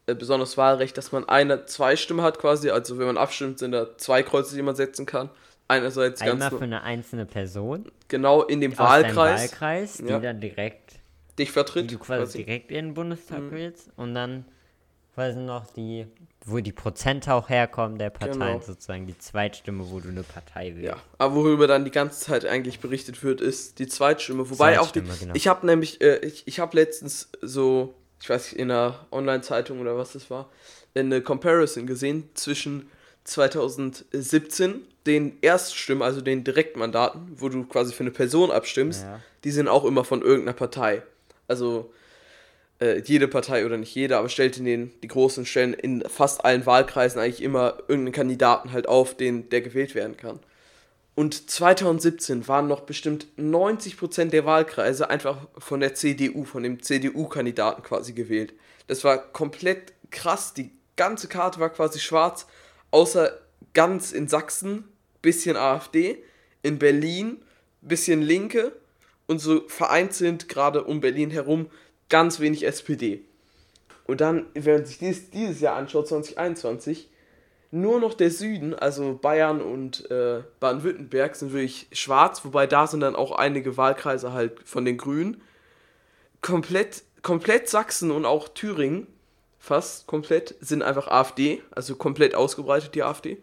äh, 0.07 0.15
besonders 0.15 0.57
Wahlrecht, 0.57 0.97
dass 0.97 1.11
man 1.11 1.29
eine 1.29 1.67
Zweistimme 1.67 2.23
hat 2.23 2.39
quasi. 2.39 2.71
Also 2.71 2.99
wenn 2.99 3.07
man 3.07 3.19
abstimmt, 3.19 3.59
sind 3.59 3.73
da 3.73 3.97
zwei 3.99 4.23
Kreuze, 4.23 4.55
die 4.55 4.63
man 4.63 4.77
setzen 4.77 5.07
kann. 5.07 5.31
Einerseits 5.69 6.23
Einmal 6.23 6.39
ganz 6.51 6.59
für 6.59 6.65
eine 6.65 6.83
einzelne 6.83 7.27
Person. 7.27 7.91
Genau, 8.07 8.43
in 8.43 8.61
dem 8.61 8.79
Wahlkreis. 8.79 9.41
Wahlkreis, 9.41 9.95
die 9.95 10.05
ja. 10.05 10.21
dann 10.21 10.41
direkt 10.41 11.01
dich 11.41 11.51
vertritt. 11.51 11.91
Die 11.91 11.95
du 11.95 12.01
quasi, 12.01 12.23
quasi. 12.23 12.45
direkt 12.45 12.71
in 12.71 12.77
den 12.77 12.95
Bundestag 12.95 13.41
mhm. 13.41 13.51
willst. 13.51 13.91
Und 13.97 14.15
dann 14.15 14.45
quasi 15.17 15.39
noch 15.39 15.67
die, 15.73 16.07
wo 16.45 16.61
die 16.61 16.73
Prozente 16.73 17.33
auch 17.33 17.49
herkommen 17.49 17.99
der 17.99 18.11
Parteien, 18.11 18.39
genau. 18.39 18.61
sozusagen 18.61 19.07
die 19.07 19.19
Zweitstimme, 19.19 19.91
wo 19.91 19.99
du 19.99 20.11
eine 20.11 20.23
Partei 20.23 20.75
willst. 20.75 20.89
Ja, 20.89 20.99
aber 21.17 21.37
worüber 21.37 21.67
dann 21.67 21.87
die 21.87 21.91
ganze 21.91 22.21
Zeit 22.21 22.45
eigentlich 22.45 22.81
berichtet 22.81 23.25
wird, 23.25 23.41
ist 23.41 23.79
die 23.79 23.87
Zweitstimme. 23.87 24.51
Wobei 24.51 24.75
Zweitstimme, 24.75 25.11
auch 25.11 25.15
die, 25.15 25.21
genau. 25.21 25.35
ich 25.35 25.49
habe 25.49 25.65
nämlich, 25.65 26.03
äh, 26.03 26.19
ich, 26.19 26.47
ich 26.47 26.61
habe 26.61 26.77
letztens 26.77 27.31
so, 27.41 27.95
ich 28.21 28.29
weiß 28.29 28.53
nicht, 28.53 28.61
in 28.61 28.71
einer 28.71 29.07
Online-Zeitung 29.11 29.81
oder 29.81 29.97
was 29.97 30.13
das 30.13 30.29
war, 30.29 30.51
eine 30.95 31.23
Comparison 31.23 31.87
gesehen 31.87 32.29
zwischen 32.35 32.91
2017 33.25 34.83
den 35.07 35.39
Erststimmen, 35.41 36.03
also 36.03 36.21
den 36.21 36.45
Direktmandaten, 36.45 37.37
wo 37.37 37.49
du 37.49 37.65
quasi 37.65 37.95
für 37.95 38.03
eine 38.03 38.11
Person 38.11 38.51
abstimmst, 38.51 39.05
ja. 39.05 39.21
die 39.45 39.51
sind 39.51 39.69
auch 39.69 39.87
immer 39.87 40.05
von 40.05 40.21
irgendeiner 40.21 40.57
Partei. 40.57 41.03
Also 41.49 41.91
äh, 42.81 43.01
jede 43.01 43.29
Partei 43.29 43.65
oder 43.65 43.77
nicht 43.77 43.95
jede, 43.95 44.17
aber 44.19 44.29
stellt 44.29 44.59
in 44.59 44.65
den 44.65 44.93
die 45.03 45.09
großen 45.09 45.47
Stellen 45.47 45.75
in 45.75 46.03
fast 46.09 46.45
allen 46.45 46.67
Wahlkreisen 46.67 47.21
eigentlich 47.21 47.43
immer 47.43 47.79
irgendeinen 47.89 48.13
Kandidaten 48.13 48.73
halt 48.73 48.89
auf, 48.89 49.17
den 49.17 49.49
der 49.49 49.63
gewählt 49.63 49.95
werden 49.95 50.17
kann. 50.17 50.41
Und 51.15 51.51
2017 51.51 52.47
waren 52.47 52.69
noch 52.69 52.81
bestimmt 52.81 53.27
90% 53.39 54.27
der 54.27 54.45
Wahlkreise 54.45 55.09
einfach 55.09 55.49
von 55.57 55.81
der 55.81 55.95
CDU, 55.95 56.45
von 56.45 56.63
dem 56.63 56.83
CDU-Kandidaten 56.83 57.83
quasi 57.83 58.13
gewählt. 58.13 58.53
Das 58.87 59.03
war 59.03 59.17
komplett 59.17 59.95
krass. 60.11 60.53
Die 60.53 60.71
ganze 60.97 61.29
Karte 61.29 61.59
war 61.59 61.71
quasi 61.71 62.01
schwarz, 62.01 62.47
außer 62.91 63.33
ganz 63.73 64.13
in 64.13 64.29
Sachsen, 64.29 64.85
bisschen 65.23 65.57
AfD, 65.57 66.23
in 66.63 66.79
Berlin, 66.79 67.43
bisschen 67.81 68.21
Linke 68.21 68.73
und 69.27 69.39
so 69.39 69.67
vereinzelt 69.69 70.51
gerade 70.51 70.85
um 70.85 71.01
Berlin 71.01 71.31
herum 71.31 71.71
ganz 72.09 72.41
wenig 72.41 72.67
SPD. 72.67 73.25
Und 74.07 74.21
dann, 74.21 74.47
wenn 74.55 74.77
man 74.77 74.87
sich 74.87 74.99
dies, 74.99 75.31
dieses 75.31 75.61
Jahr 75.61 75.77
anschaut, 75.77 76.09
2021, 76.09 77.09
nur 77.73 78.01
noch 78.01 78.15
der 78.15 78.31
Süden, 78.31 78.75
also 78.75 79.19
Bayern 79.21 79.61
und 79.61 80.09
äh, 80.11 80.43
Baden-Württemberg, 80.61 81.35
sind 81.35 81.53
wirklich 81.53 81.89
schwarz, 81.93 82.45
wobei 82.45 82.67
da 82.67 82.87
sind 82.87 83.01
dann 83.01 83.17
auch 83.17 83.33
einige 83.33 83.77
Wahlkreise 83.77 84.33
halt 84.33 84.61
von 84.65 84.85
den 84.85 84.97
Grünen. 84.97 85.43
Komplett, 86.43 87.03
komplett 87.23 87.69
Sachsen 87.69 88.13
und 88.13 88.25
auch 88.25 88.49
Thüringen, 88.49 89.09
fast 89.59 90.07
komplett, 90.07 90.55
sind 90.61 90.83
einfach 90.83 91.09
AfD, 91.09 91.61
also 91.73 91.97
komplett 91.97 92.37
ausgebreitet 92.37 92.95
die 92.95 93.03
AfD. 93.03 93.39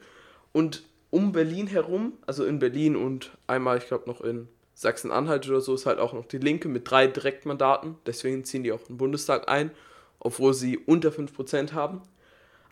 Und 0.54 0.84
um 1.10 1.34
Berlin 1.34 1.67
herum, 1.67 2.13
also 2.26 2.45
in 2.45 2.60
Berlin 2.60 2.95
und 2.95 3.32
einmal, 3.45 3.78
ich 3.78 3.88
glaube, 3.88 4.10
noch 4.10 4.21
in 4.21 4.47
Sachsen-Anhalt 4.74 5.48
oder 5.50 5.62
so 5.62 5.76
ist 5.76 5.86
halt 5.86 6.00
auch 6.00 6.14
noch 6.14 6.26
die 6.26 6.38
Linke 6.38 6.68
mit 6.68 6.90
drei 6.90 7.08
Direktmandaten. 7.08 7.96
Deswegen 8.06 8.44
ziehen 8.44 8.64
die 8.64 8.72
auch 8.72 8.82
den 8.82 8.98
Bundestag 8.98 9.48
ein, 9.48 9.72
obwohl 10.20 10.54
sie 10.54 10.78
unter 10.78 11.10
5% 11.10 11.74
haben. 11.74 12.02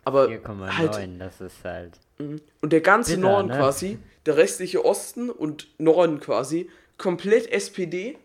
Aber 0.04 0.26
4,9, 0.26 0.68
halt, 0.70 1.20
das 1.20 1.40
ist 1.40 1.64
halt. 1.64 1.98
Mhm. 2.18 2.40
Und 2.60 2.72
der 2.72 2.80
ganze 2.80 3.16
bitter, 3.16 3.28
Norden 3.28 3.48
ne? 3.48 3.56
quasi, 3.56 3.98
der 4.26 4.36
restliche 4.36 4.84
Osten 4.84 5.30
und 5.30 5.68
Norden 5.78 6.18
quasi, 6.18 6.68
komplett 6.98 7.50
SPD 7.52 8.18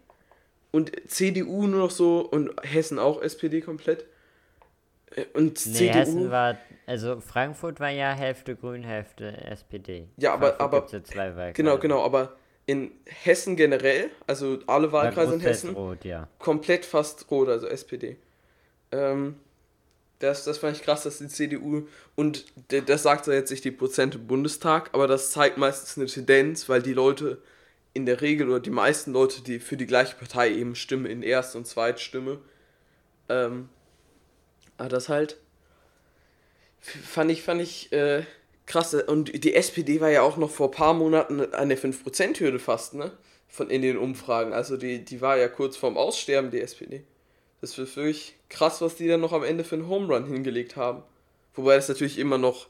und 0.72 0.92
CDU 1.10 1.68
nur 1.68 1.80
noch 1.82 1.92
so 1.92 2.22
und 2.22 2.52
Hessen 2.64 2.98
auch 2.98 3.22
SPD 3.22 3.62
komplett. 3.62 4.06
Äh, 5.16 5.26
und 5.34 5.64
nee, 5.66 5.74
CDU. 5.74 5.94
Hessen 5.94 6.32
war, 6.32 6.58
also 6.88 7.20
Frankfurt 7.22 7.80
war 7.80 7.90
ja 7.90 8.12
Hälfte 8.12 8.56
Grün, 8.56 8.84
Hälfte 8.84 9.38
SPD. 9.46 10.08
Ja, 10.18 10.34
aber, 10.34 10.54
Frankfurt 10.54 11.20
aber 11.20 11.36
ja 11.36 11.52
genau, 11.52 11.78
genau, 11.78 12.04
aber 12.04 12.38
in 12.68 12.92
Hessen 13.06 13.56
generell, 13.56 14.12
also 14.28 14.60
alle 14.68 14.92
Wahlkreise 14.92 15.34
in 15.34 15.40
Hessen, 15.40 15.74
rot, 15.74 16.04
ja. 16.06 16.28
komplett 16.38 16.86
fast 16.86 17.32
rot, 17.32 17.48
also 17.48 17.66
SPD. 17.66 18.18
Ähm, 18.92 19.38
das, 20.20 20.44
das 20.44 20.58
fand 20.58 20.76
ich 20.76 20.84
krass, 20.84 21.04
dass 21.04 21.20
die 21.20 21.30
CDU, 21.30 21.88
und 22.16 22.46
das 22.68 23.04
sagt 23.04 23.28
ja 23.28 23.34
jetzt 23.34 23.52
nicht 23.52 23.64
die 23.64 23.72
Prozente 23.72 24.18
im 24.18 24.28
Bundestag, 24.28 24.90
aber 24.94 25.08
das 25.08 25.32
zeigt 25.32 25.58
meistens 25.58 25.98
eine 25.98 26.08
Tendenz, 26.08 26.68
weil 26.68 26.82
die 26.82 26.94
Leute 26.94 27.42
in 27.94 28.06
der 28.06 28.22
Regel 28.22 28.50
oder 28.50 28.60
die 28.60 28.70
meisten 28.70 29.14
Leute, 29.14 29.42
die 29.42 29.60
für 29.60 29.78
die 29.78 29.88
gleiche 29.88 30.16
Partei 30.16 30.52
eben 30.52 30.76
stimmen 30.76 31.06
in 31.06 31.24
Erst- 31.24 31.56
und 31.56 31.66
Zweitstimme, 31.66 32.40
ähm, 33.30 33.70
aber 34.78 34.90
das 34.90 35.10
halt 35.10 35.38
fand 36.82 37.32
ich, 37.32 37.42
fand 37.42 37.62
ich, 37.62 37.92
äh, 37.92 38.24
krass. 38.68 38.94
Und 38.94 39.44
die 39.44 39.56
SPD 39.56 40.00
war 40.00 40.12
ja 40.12 40.22
auch 40.22 40.38
noch 40.38 40.52
vor 40.52 40.68
ein 40.68 40.72
paar 40.72 40.94
Monaten 40.94 41.42
an 41.54 41.70
der 41.70 41.80
5%-Hürde 41.80 42.60
fast, 42.60 42.94
ne? 42.94 43.12
Von 43.48 43.70
in 43.70 43.82
den 43.82 43.98
Umfragen. 43.98 44.54
Also 44.54 44.78
die, 44.78 45.04
die 45.04 45.22
war 45.22 45.38
ja 45.38 45.48
kurz 45.48 45.78
vorm 45.78 45.98
Aussterben, 45.98 46.52
die 46.52 46.62
SPD. 46.62 47.04
Das 47.62 47.78
ist 47.78 47.98
wirklich 47.98 48.36
krass, 48.50 48.82
was 48.82 48.96
die 48.96 49.08
dann 49.08 49.22
noch 49.22 49.34
am 49.34 49.44
Ende 49.44 49.64
für 49.64 49.76
einen 49.76 49.88
Home 49.88 50.14
Run 50.14 50.28
hingelegt 50.28 50.76
haben. 50.76 51.02
Wobei 51.56 51.76
das 51.76 51.88
natürlich 51.88 52.20
immer 52.20 52.38
noch 52.38 52.68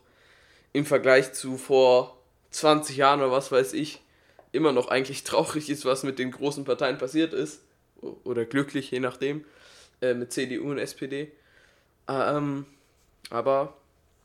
im 0.71 0.85
Vergleich 0.85 1.33
zu 1.33 1.57
vor 1.57 2.17
20 2.51 2.95
Jahren 2.95 3.19
oder 3.19 3.31
was 3.31 3.51
weiß 3.51 3.73
ich, 3.73 4.01
immer 4.51 4.71
noch 4.71 4.87
eigentlich 4.87 5.23
traurig 5.25 5.69
ist, 5.69 5.83
was 5.83 6.03
mit 6.03 6.19
den 6.19 6.31
großen 6.31 6.63
Parteien 6.63 6.97
passiert 6.97 7.33
ist. 7.33 7.63
Oder 8.23 8.45
glücklich, 8.45 8.91
je 8.91 8.99
nachdem. 8.99 9.43
Äh, 10.01 10.13
mit 10.13 10.31
CDU 10.31 10.69
und 10.69 10.77
SPD. 10.77 11.31
Ähm, 12.07 12.67
aber 13.31 13.75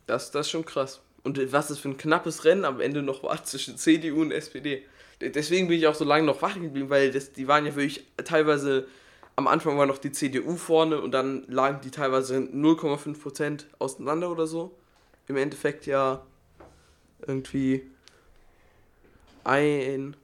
das, 0.06 0.30
das 0.30 0.46
ist 0.46 0.50
schon 0.50 0.66
krass. 0.66 1.00
Und 1.24 1.52
was 1.52 1.70
es 1.70 1.78
für 1.78 1.88
ein 1.88 1.96
knappes 1.96 2.44
Rennen 2.44 2.64
am 2.64 2.80
Ende 2.80 3.02
noch 3.02 3.22
war 3.22 3.42
zwischen 3.44 3.76
CDU 3.76 4.22
und 4.22 4.32
SPD. 4.32 4.85
Deswegen 5.20 5.68
bin 5.68 5.78
ich 5.78 5.87
auch 5.87 5.94
so 5.94 6.04
lange 6.04 6.24
noch 6.24 6.42
wach 6.42 6.54
geblieben, 6.54 6.90
weil 6.90 7.12
das, 7.12 7.32
die 7.32 7.46
waren 7.46 7.64
ja 7.64 7.76
wirklich 7.76 8.04
teilweise, 8.24 8.88
am 9.37 9.46
Anfang 9.46 9.78
war 9.78 9.87
noch 9.87 9.98
die 9.98 10.11
CDU 10.11 10.56
vorne 10.56 11.00
und 11.00 11.12
dann 11.12 11.44
lagen 11.46 11.80
die 11.85 11.92
teilweise 11.92 12.38
0,5% 12.38 13.64
auseinander 13.78 14.30
oder 14.30 14.48
so. 14.48 14.74
Im 15.28 15.37
Endeffekt 15.37 15.87
ja 15.87 16.22
irgendwie 17.24 17.82
ein, 19.44 20.16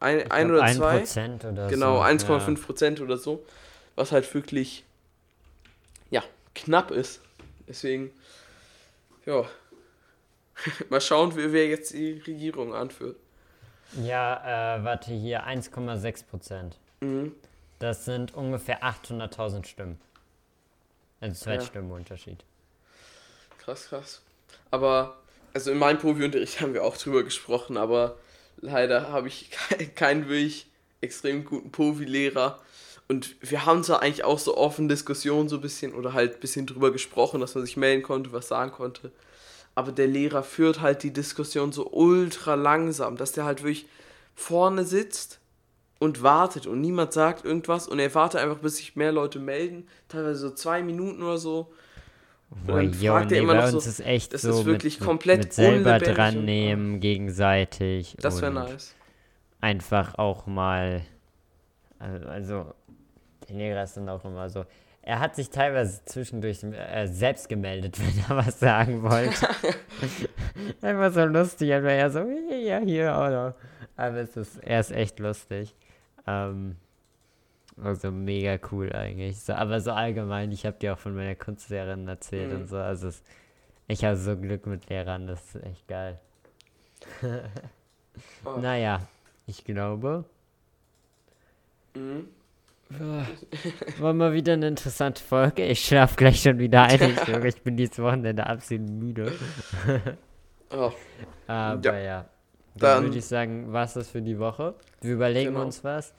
ein, 0.00 0.30
ein 0.30 0.50
oder 0.50 0.66
zwei. 0.66 1.04
Oder 1.50 1.68
genau, 1.68 2.02
1,5% 2.02 2.98
ja. 2.98 3.04
oder 3.04 3.16
so. 3.16 3.44
Was 3.94 4.12
halt 4.12 4.32
wirklich, 4.34 4.84
ja, 6.10 6.22
knapp 6.54 6.90
ist. 6.90 7.20
Deswegen, 7.68 8.10
ja, 9.26 9.44
Mal 10.88 11.00
schauen, 11.00 11.32
wer 11.34 11.68
jetzt 11.68 11.92
die 11.92 12.22
Regierung 12.26 12.74
anführt. 12.74 13.16
Ja, 14.02 14.76
äh, 14.76 14.84
warte, 14.84 15.12
hier 15.12 15.46
1,6 15.46 16.26
Prozent. 16.26 16.78
Mhm. 17.00 17.34
Das 17.78 18.04
sind 18.04 18.34
ungefähr 18.34 18.82
800.000 18.82 19.66
Stimmen. 19.66 20.00
Also 21.20 21.44
Zweitstimmenunterschied. 21.44 22.40
Ja. 22.40 23.64
Krass, 23.64 23.88
krass. 23.88 24.22
Aber, 24.70 25.16
also 25.54 25.70
in 25.70 25.78
meinem 25.78 25.98
Profi-Unterricht 25.98 26.60
haben 26.60 26.74
wir 26.74 26.84
auch 26.84 26.96
drüber 26.96 27.22
gesprochen, 27.22 27.76
aber 27.76 28.16
leider 28.60 29.10
habe 29.10 29.28
ich 29.28 29.50
keinen 29.94 30.28
wirklich 30.28 30.66
extrem 31.00 31.44
guten 31.44 31.70
Profi-Lehrer. 31.70 32.60
Und 33.08 33.36
wir 33.40 33.64
haben 33.64 33.82
zwar 33.84 34.02
eigentlich 34.02 34.24
auch 34.24 34.38
so 34.38 34.56
offen 34.56 34.88
Diskussionen 34.88 35.48
so 35.48 35.56
ein 35.56 35.62
bisschen 35.62 35.94
oder 35.94 36.12
halt 36.12 36.34
ein 36.34 36.40
bisschen 36.40 36.66
drüber 36.66 36.92
gesprochen, 36.92 37.40
dass 37.40 37.54
man 37.54 37.64
sich 37.64 37.76
melden 37.76 38.02
konnte, 38.02 38.32
was 38.32 38.48
sagen 38.48 38.72
konnte 38.72 39.12
aber 39.78 39.92
der 39.92 40.08
Lehrer 40.08 40.42
führt 40.42 40.80
halt 40.80 41.04
die 41.04 41.12
Diskussion 41.12 41.70
so 41.70 41.88
ultra 41.92 42.56
langsam, 42.56 43.16
dass 43.16 43.30
der 43.30 43.44
halt 43.44 43.62
wirklich 43.62 43.86
vorne 44.34 44.82
sitzt 44.82 45.38
und 46.00 46.24
wartet 46.24 46.66
und 46.66 46.80
niemand 46.80 47.12
sagt 47.12 47.44
irgendwas 47.44 47.86
und 47.86 48.00
er 48.00 48.12
wartet 48.12 48.40
einfach, 48.40 48.58
bis 48.58 48.78
sich 48.78 48.96
mehr 48.96 49.12
Leute 49.12 49.38
melden, 49.38 49.86
teilweise 50.08 50.40
so 50.40 50.50
zwei 50.50 50.82
Minuten 50.82 51.22
oder 51.22 51.38
so. 51.38 51.72
Boah, 52.66 52.78
dann 52.82 52.92
yo, 53.00 53.12
fragt 53.12 53.30
er 53.30 53.36
nee, 53.36 53.44
immer 53.44 53.54
noch 53.54 53.68
so, 53.68 53.78
ist 53.78 54.00
echt 54.00 54.34
das 54.34 54.42
so 54.42 54.50
ist 54.50 54.64
wirklich 54.64 54.98
mit, 54.98 55.06
komplett 55.06 55.38
mit 55.44 55.52
selber 55.52 55.98
dran 55.98 56.38
und- 56.38 56.44
nehmen 56.46 56.98
gegenseitig. 56.98 58.16
Das 58.18 58.42
wäre 58.42 58.50
und 58.50 58.54
nice. 58.54 58.96
Einfach 59.60 60.18
auch 60.18 60.48
mal, 60.48 61.02
also, 62.00 62.26
also 62.26 62.74
der 63.48 63.54
Lehrer 63.56 63.84
ist 63.84 63.96
dann 63.96 64.08
auch 64.08 64.24
immer 64.24 64.50
so. 64.50 64.64
Er 65.02 65.20
hat 65.20 65.36
sich 65.36 65.48
teilweise 65.50 66.04
zwischendurch 66.04 66.62
äh, 66.64 67.06
selbst 67.06 67.48
gemeldet, 67.48 67.98
wenn 68.00 68.24
er 68.28 68.46
was 68.46 68.60
sagen 68.60 69.02
wollte. 69.02 69.48
Einfach 70.82 71.12
so 71.12 71.24
lustig, 71.24 71.72
aber 71.72 71.90
er 71.92 72.10
so, 72.10 72.20
ja, 72.20 72.78
hier, 72.80 73.08
oder. 73.12 73.54
Aber 73.96 74.16
es 74.18 74.36
ist, 74.36 74.58
er 74.62 74.80
ist 74.80 74.92
echt 74.92 75.18
lustig. 75.18 75.74
Ähm, 76.26 76.76
also 77.82 78.10
mega 78.10 78.58
cool 78.70 78.92
eigentlich. 78.92 79.40
So, 79.40 79.54
aber 79.54 79.80
so 79.80 79.92
allgemein, 79.92 80.52
ich 80.52 80.66
habe 80.66 80.76
dir 80.78 80.92
auch 80.94 80.98
von 80.98 81.14
meiner 81.14 81.34
Kunstlehrerin 81.36 82.06
erzählt 82.06 82.50
Mhm. 82.52 82.56
und 82.60 82.66
so. 82.68 82.76
Also 82.76 83.08
es, 83.08 83.22
ich 83.86 84.04
habe 84.04 84.16
so 84.16 84.36
Glück 84.36 84.66
mit 84.66 84.88
Lehrern, 84.88 85.26
das 85.26 85.54
ist 85.54 85.64
echt 85.64 85.88
geil. 85.88 86.18
Oh. 88.44 88.56
Naja, 88.60 89.00
ich 89.46 89.64
glaube, 89.64 90.24
Mhm. 91.94 92.28
War 93.98 94.12
mal 94.14 94.32
wieder 94.32 94.54
eine 94.54 94.68
interessante 94.68 95.22
Folge. 95.22 95.64
Ich 95.64 95.84
schlafe 95.84 96.16
gleich 96.16 96.40
schon 96.42 96.58
wieder 96.58 96.82
ein. 96.84 97.16
Ich, 97.46 97.62
bin 97.62 97.76
dieses 97.76 97.98
Wochenende 97.98 98.46
absolut 98.46 98.88
müde. 98.88 99.32
Oh, 100.70 100.92
Aber 101.46 101.98
ja. 101.98 102.26
Dann, 102.74 102.96
Dann- 102.96 103.04
würde 103.04 103.16
ich 103.16 103.24
sagen, 103.24 103.72
was 103.72 103.94
das 103.94 104.10
für 104.10 104.20
die 104.20 104.38
Woche. 104.38 104.74
Wir 105.00 105.14
überlegen 105.14 105.52
Genau. 105.54 105.64
uns 105.64 105.82
was. 105.82 106.12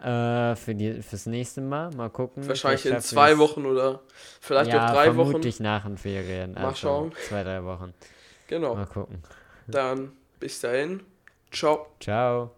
Äh, 0.00 0.54
für 0.54 0.76
die, 0.76 1.02
fürs 1.02 1.26
nächste 1.26 1.60
Mal. 1.60 1.90
Mal 1.96 2.08
gucken. 2.08 2.46
wahrscheinlich 2.46 2.86
in 2.86 3.00
zwei 3.00 3.36
Wochen 3.38 3.66
oder 3.66 4.00
vielleicht 4.40 4.72
ja, 4.72 4.86
auch 4.86 4.92
drei 4.92 5.08
Wochen. 5.16 5.26
vermutlich 5.30 5.58
nach 5.58 5.84
den 5.84 5.98
Ferien. 5.98 6.52
Mal 6.52 6.66
also 6.66 6.76
schauen. 6.76 7.12
Zwei, 7.28 7.42
drei 7.42 7.64
Wochen. 7.64 7.92
Genau. 8.46 8.76
Mal 8.76 8.86
gucken. 8.86 9.22
Dann 9.66 10.12
bis 10.38 10.60
dahin. 10.60 11.02
Ciao. 11.50 11.88
Ciao. 11.98 12.52